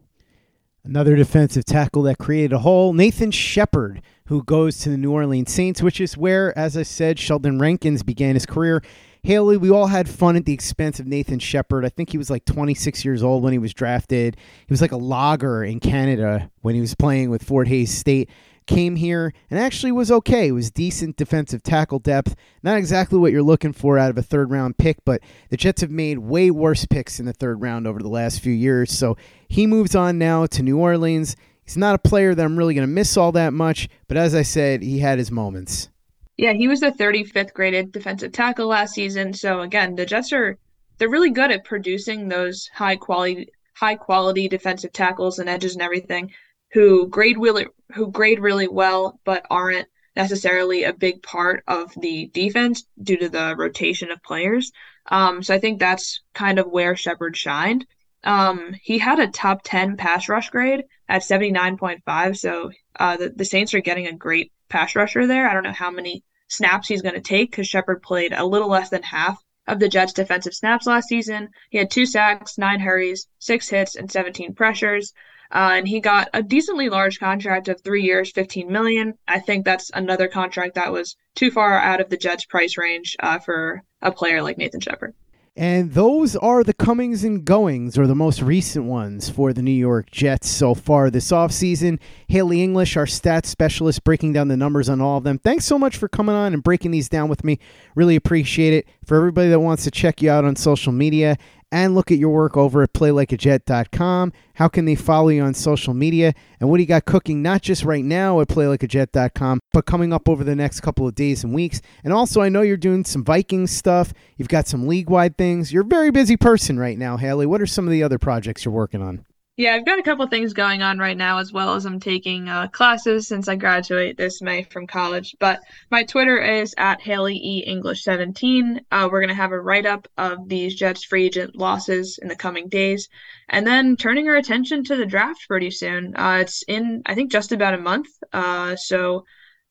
Another 0.86 1.16
defensive 1.16 1.64
tackle 1.64 2.02
that 2.02 2.18
created 2.18 2.52
a 2.52 2.60
hole, 2.60 2.92
Nathan 2.92 3.32
Shepherd, 3.32 4.02
who 4.26 4.44
goes 4.44 4.78
to 4.78 4.88
the 4.88 4.96
New 4.96 5.10
Orleans 5.10 5.52
Saints, 5.52 5.82
which 5.82 6.00
is 6.00 6.16
where, 6.16 6.56
as 6.56 6.76
I 6.76 6.84
said, 6.84 7.18
Sheldon 7.18 7.58
Rankins 7.58 8.04
began 8.04 8.34
his 8.34 8.46
career. 8.46 8.84
Haley, 9.24 9.56
we 9.56 9.68
all 9.68 9.88
had 9.88 10.08
fun 10.08 10.36
at 10.36 10.44
the 10.44 10.52
expense 10.52 11.00
of 11.00 11.08
Nathan 11.08 11.40
Shepherd. 11.40 11.84
I 11.84 11.88
think 11.88 12.10
he 12.10 12.18
was 12.18 12.30
like 12.30 12.44
26 12.44 13.04
years 13.04 13.24
old 13.24 13.42
when 13.42 13.52
he 13.52 13.58
was 13.58 13.74
drafted. 13.74 14.36
He 14.36 14.72
was 14.72 14.80
like 14.80 14.92
a 14.92 14.96
logger 14.96 15.64
in 15.64 15.80
Canada 15.80 16.52
when 16.60 16.76
he 16.76 16.80
was 16.80 16.94
playing 16.94 17.30
with 17.30 17.42
Fort 17.42 17.66
Hays 17.66 17.92
State 17.92 18.30
came 18.66 18.96
here 18.96 19.32
and 19.50 19.58
actually 19.58 19.92
was 19.92 20.10
okay. 20.10 20.48
It 20.48 20.52
was 20.52 20.70
decent 20.70 21.16
defensive 21.16 21.62
tackle 21.62 21.98
depth. 21.98 22.34
Not 22.62 22.78
exactly 22.78 23.18
what 23.18 23.32
you're 23.32 23.42
looking 23.42 23.72
for 23.72 23.98
out 23.98 24.10
of 24.10 24.18
a 24.18 24.22
third 24.22 24.50
round 24.50 24.76
pick, 24.76 25.04
but 25.04 25.20
the 25.50 25.56
Jets 25.56 25.80
have 25.80 25.90
made 25.90 26.18
way 26.18 26.50
worse 26.50 26.84
picks 26.86 27.18
in 27.18 27.26
the 27.26 27.32
third 27.32 27.60
round 27.60 27.86
over 27.86 28.00
the 28.00 28.08
last 28.08 28.40
few 28.40 28.52
years. 28.52 28.92
So 28.92 29.16
he 29.48 29.66
moves 29.66 29.94
on 29.94 30.18
now 30.18 30.46
to 30.46 30.62
New 30.62 30.78
Orleans. 30.78 31.36
He's 31.64 31.76
not 31.76 31.94
a 31.94 31.98
player 31.98 32.34
that 32.34 32.44
I'm 32.44 32.56
really 32.56 32.74
going 32.74 32.86
to 32.86 32.92
miss 32.92 33.16
all 33.16 33.32
that 33.32 33.52
much, 33.52 33.88
but 34.08 34.16
as 34.16 34.34
I 34.34 34.42
said, 34.42 34.82
he 34.82 35.00
had 35.00 35.18
his 35.18 35.30
moments. 35.30 35.88
Yeah, 36.36 36.52
he 36.52 36.68
was 36.68 36.80
the 36.80 36.92
35th 36.92 37.54
graded 37.54 37.92
defensive 37.92 38.32
tackle 38.32 38.68
last 38.68 38.94
season. 38.94 39.32
So 39.32 39.62
again, 39.62 39.94
the 39.94 40.06
Jets 40.06 40.32
are 40.32 40.58
they're 40.98 41.08
really 41.08 41.30
good 41.30 41.50
at 41.50 41.64
producing 41.64 42.28
those 42.28 42.68
high 42.74 42.96
quality 42.96 43.48
high 43.74 43.96
quality 43.96 44.48
defensive 44.48 44.92
tackles 44.92 45.38
and 45.38 45.48
edges 45.48 45.74
and 45.74 45.82
everything 45.82 46.32
who 46.76 47.08
grade 47.08 47.38
really 47.38 47.66
who 47.94 48.10
grade 48.10 48.38
really 48.38 48.68
well 48.68 49.18
but 49.24 49.46
aren't 49.48 49.88
necessarily 50.14 50.84
a 50.84 50.92
big 50.92 51.22
part 51.22 51.64
of 51.66 51.90
the 51.98 52.30
defense 52.34 52.84
due 53.02 53.16
to 53.16 53.30
the 53.30 53.54
rotation 53.56 54.10
of 54.10 54.22
players. 54.22 54.72
Um, 55.06 55.42
so 55.42 55.54
I 55.54 55.58
think 55.58 55.80
that's 55.80 56.20
kind 56.34 56.58
of 56.58 56.66
where 56.66 56.94
Shepherd 56.94 57.34
shined. 57.34 57.86
Um, 58.24 58.74
he 58.82 58.98
had 58.98 59.18
a 59.18 59.28
top 59.28 59.62
10 59.64 59.96
pass 59.96 60.28
rush 60.28 60.50
grade 60.50 60.84
at 61.08 61.22
79.5. 61.22 62.36
So 62.36 62.70
uh, 63.00 63.16
the, 63.16 63.30
the 63.30 63.44
Saints 63.46 63.72
are 63.72 63.80
getting 63.80 64.06
a 64.06 64.12
great 64.12 64.52
pass 64.68 64.94
rusher 64.94 65.26
there. 65.26 65.48
I 65.48 65.54
don't 65.54 65.62
know 65.62 65.72
how 65.72 65.90
many 65.90 66.24
snaps 66.48 66.88
he's 66.88 67.02
going 67.02 67.14
to 67.14 67.22
take 67.22 67.52
because 67.52 67.66
Shepherd 67.66 68.02
played 68.02 68.34
a 68.34 68.44
little 68.44 68.68
less 68.68 68.90
than 68.90 69.02
half 69.02 69.42
of 69.66 69.78
the 69.78 69.88
Jets' 69.88 70.12
defensive 70.12 70.52
snaps 70.52 70.86
last 70.86 71.08
season. 71.08 71.48
He 71.70 71.78
had 71.78 71.90
two 71.90 72.04
sacks, 72.04 72.58
nine 72.58 72.80
hurries, 72.80 73.28
six 73.38 73.70
hits, 73.70 73.96
and 73.96 74.12
17 74.12 74.54
pressures. 74.54 75.14
Uh, 75.50 75.74
and 75.74 75.88
he 75.88 76.00
got 76.00 76.28
a 76.34 76.42
decently 76.42 76.88
large 76.88 77.18
contract 77.20 77.68
of 77.68 77.80
three 77.80 78.02
years, 78.02 78.32
15 78.32 78.70
million. 78.70 79.14
I 79.28 79.38
think 79.40 79.64
that's 79.64 79.90
another 79.94 80.28
contract 80.28 80.74
that 80.74 80.92
was 80.92 81.16
too 81.34 81.50
far 81.50 81.78
out 81.78 82.00
of 82.00 82.10
the 82.10 82.16
Jets' 82.16 82.44
price 82.44 82.76
range 82.76 83.16
uh, 83.20 83.38
for 83.38 83.82
a 84.02 84.12
player 84.12 84.42
like 84.42 84.58
Nathan 84.58 84.80
Shepherd. 84.80 85.14
And 85.58 85.94
those 85.94 86.36
are 86.36 86.62
the 86.62 86.74
comings 86.74 87.24
and 87.24 87.42
goings, 87.42 87.96
or 87.96 88.06
the 88.06 88.14
most 88.14 88.42
recent 88.42 88.84
ones, 88.84 89.30
for 89.30 89.54
the 89.54 89.62
New 89.62 89.70
York 89.70 90.10
Jets 90.10 90.50
so 90.50 90.74
far 90.74 91.08
this 91.08 91.32
offseason. 91.32 91.98
Haley 92.28 92.62
English, 92.62 92.94
our 92.98 93.06
stats 93.06 93.46
specialist, 93.46 94.04
breaking 94.04 94.34
down 94.34 94.48
the 94.48 94.56
numbers 94.58 94.90
on 94.90 95.00
all 95.00 95.16
of 95.16 95.24
them. 95.24 95.38
Thanks 95.38 95.64
so 95.64 95.78
much 95.78 95.96
for 95.96 96.08
coming 96.08 96.34
on 96.34 96.52
and 96.52 96.62
breaking 96.62 96.90
these 96.90 97.08
down 97.08 97.30
with 97.30 97.42
me. 97.42 97.58
Really 97.94 98.16
appreciate 98.16 98.74
it. 98.74 98.86
For 99.06 99.16
everybody 99.16 99.48
that 99.48 99.60
wants 99.60 99.84
to 99.84 99.90
check 99.90 100.20
you 100.20 100.30
out 100.30 100.44
on 100.44 100.56
social 100.56 100.92
media 100.92 101.38
and 101.72 101.94
look 101.94 102.10
at 102.10 102.18
your 102.18 102.30
work 102.30 102.56
over 102.56 102.82
at 102.82 102.92
playlikeajet.com. 102.92 104.32
How 104.54 104.68
can 104.68 104.84
they 104.84 104.94
follow 104.94 105.28
you 105.28 105.42
on 105.42 105.54
social 105.54 105.94
media? 105.94 106.32
And 106.60 106.70
what 106.70 106.76
do 106.76 106.82
you 106.82 106.88
got 106.88 107.04
cooking, 107.04 107.42
not 107.42 107.62
just 107.62 107.84
right 107.84 108.04
now 108.04 108.40
at 108.40 108.48
playlikeajet.com, 108.48 109.60
but 109.72 109.86
coming 109.86 110.12
up 110.12 110.28
over 110.28 110.44
the 110.44 110.56
next 110.56 110.80
couple 110.80 111.06
of 111.06 111.14
days 111.14 111.44
and 111.44 111.52
weeks? 111.52 111.80
And 112.04 112.12
also, 112.12 112.40
I 112.40 112.48
know 112.48 112.62
you're 112.62 112.76
doing 112.76 113.04
some 113.04 113.24
Vikings 113.24 113.70
stuff. 113.70 114.12
You've 114.36 114.48
got 114.48 114.66
some 114.66 114.86
league 114.86 115.10
wide 115.10 115.36
things. 115.36 115.72
You're 115.72 115.84
a 115.84 115.86
very 115.86 116.10
busy 116.10 116.36
person 116.36 116.78
right 116.78 116.98
now, 116.98 117.16
Haley. 117.16 117.46
What 117.46 117.60
are 117.60 117.66
some 117.66 117.86
of 117.86 117.92
the 117.92 118.02
other 118.02 118.18
projects 118.18 118.64
you're 118.64 118.72
working 118.72 119.02
on? 119.02 119.24
Yeah, 119.58 119.72
I've 119.72 119.86
got 119.86 119.98
a 119.98 120.02
couple 120.02 120.26
things 120.26 120.52
going 120.52 120.82
on 120.82 120.98
right 120.98 121.16
now, 121.16 121.38
as 121.38 121.50
well 121.50 121.74
as 121.74 121.86
I'm 121.86 121.98
taking 121.98 122.46
uh, 122.46 122.68
classes 122.68 123.26
since 123.26 123.48
I 123.48 123.56
graduate 123.56 124.18
this 124.18 124.42
May 124.42 124.64
from 124.64 124.86
college. 124.86 125.34
But 125.40 125.60
my 125.90 126.02
Twitter 126.02 126.36
is 126.38 126.74
at 126.76 127.00
Haley 127.00 127.36
E 127.36 127.64
English 127.66 128.04
17. 128.04 128.82
Uh, 128.90 129.08
we're 129.10 129.22
gonna 129.22 129.32
have 129.32 129.52
a 129.52 129.60
write 129.60 129.86
up 129.86 130.08
of 130.18 130.46
these 130.46 130.74
Jets 130.74 131.04
free 131.04 131.24
agent 131.24 131.56
losses 131.56 132.18
in 132.20 132.28
the 132.28 132.36
coming 132.36 132.68
days, 132.68 133.08
and 133.48 133.66
then 133.66 133.96
turning 133.96 134.28
our 134.28 134.36
attention 134.36 134.84
to 134.84 134.96
the 134.96 135.06
draft 135.06 135.48
pretty 135.48 135.70
soon. 135.70 136.14
Uh, 136.14 136.40
it's 136.42 136.62
in 136.68 137.00
I 137.06 137.14
think 137.14 137.32
just 137.32 137.50
about 137.50 137.72
a 137.72 137.78
month. 137.78 138.08
Uh, 138.34 138.76
so 138.76 139.24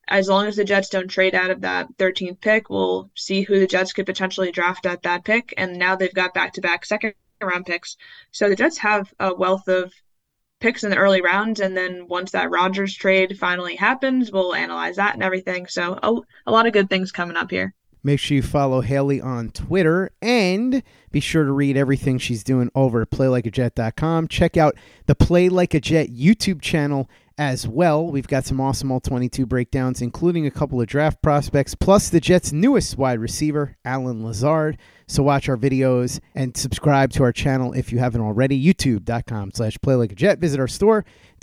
as 0.08 0.28
long 0.28 0.48
as 0.48 0.56
the 0.56 0.63
Jets 0.63 0.89
don't 0.89 1.10
trade 1.10 1.36
out 1.36 1.52
of 1.52 1.62
that 1.62 1.88
13th 1.98 2.41
pick, 2.41 2.71
we'll 2.71 3.12
see 3.15 3.43
who 3.43 3.60
the 3.60 3.67
Jets 3.67 3.93
could 3.93 4.08
potentially 4.08 4.52
draft 4.52 4.88
at 4.88 5.04
that 5.04 5.26
pick. 5.26 5.54
And 5.58 5.78
now 5.78 5.95
they've 5.95 6.12
got 6.12 6.34
back 6.34 6.54
to 6.54 6.62
back 6.62 6.86
second 6.86 7.13
round 7.41 7.65
picks. 7.65 7.98
So 8.32 8.50
the 8.50 8.56
Jets 8.56 8.78
have 8.80 9.13
a 9.19 9.34
wealth 9.34 9.67
of 9.67 9.93
picks 10.60 10.84
in 10.84 10.89
the 10.89 10.98
early 10.98 11.21
rounds, 11.21 11.60
and 11.60 11.76
then 11.76 12.08
once 12.08 12.32
that 12.32 12.50
Rodgers 12.50 12.95
trade 12.95 13.38
finally 13.38 13.76
happens, 13.76 14.32
we'll 14.32 14.56
analyze 14.56 14.95
that 14.95 15.13
and 15.13 15.24
everything. 15.24 15.67
So 15.67 16.00
a, 16.02 16.15
a 16.48 16.52
lot 16.52 16.67
of 16.67 16.74
good 16.74 16.89
things 16.89 17.12
coming 17.12 17.38
up 17.38 17.52
here. 17.52 17.74
Make 18.04 18.19
sure 18.19 18.36
you 18.36 18.43
follow 18.43 18.82
Haley 18.82 19.19
on 19.19 19.50
Twitter 19.50 20.12
and 20.21 20.84
be 21.12 21.19
sure 21.19 21.43
to 21.43 21.52
read 21.52 21.76
everything 21.76 22.19
she's 22.19 22.43
doing 22.43 22.69
over 22.76 23.02
at 23.02 23.10
playlikeajet.com. 23.10 24.28
Check 24.28 24.58
out 24.58 24.76
the 25.08 25.15
Play 25.15 25.50
Like 25.50 25.74
a 25.74 25.80
Jet 25.80 26.10
YouTube 26.10 26.62
channel 26.62 27.10
as 27.38 27.67
well. 27.67 28.06
We've 28.06 28.28
got 28.28 28.45
some 28.45 28.62
awesome 28.62 28.91
all 28.91 29.00
22 29.00 29.45
breakdowns, 29.45 30.02
including 30.02 30.45
a 30.45 30.52
couple 30.52 30.80
of 30.80 30.88
draft 30.88 31.21
prospects, 31.21 31.76
plus 31.76 32.10
the 32.10 32.19
Jets' 32.19 32.52
newest 32.52 32.98
wide 32.98 33.19
receiver, 33.19 33.76
Allen 33.84 34.24
Lazard. 34.24 34.78
So 35.08 35.24
watch 35.24 35.50
our 35.50 35.58
videos 35.58 36.19
and 36.34 36.56
subscribe 36.56 37.12
to 37.12 37.24
our 37.24 37.32
channel 37.32 37.74
if 37.74 37.91
you 37.91 38.00
haven't 38.00 38.21
already. 38.21 38.62
YouTube.com 38.62 39.52
slash 39.54 39.78
play 39.82 39.95
like 39.95 40.12
a 40.12 40.15
jet. 40.15 40.39
Visit 40.39 40.60
our 40.60 40.67
store, 40.67 41.06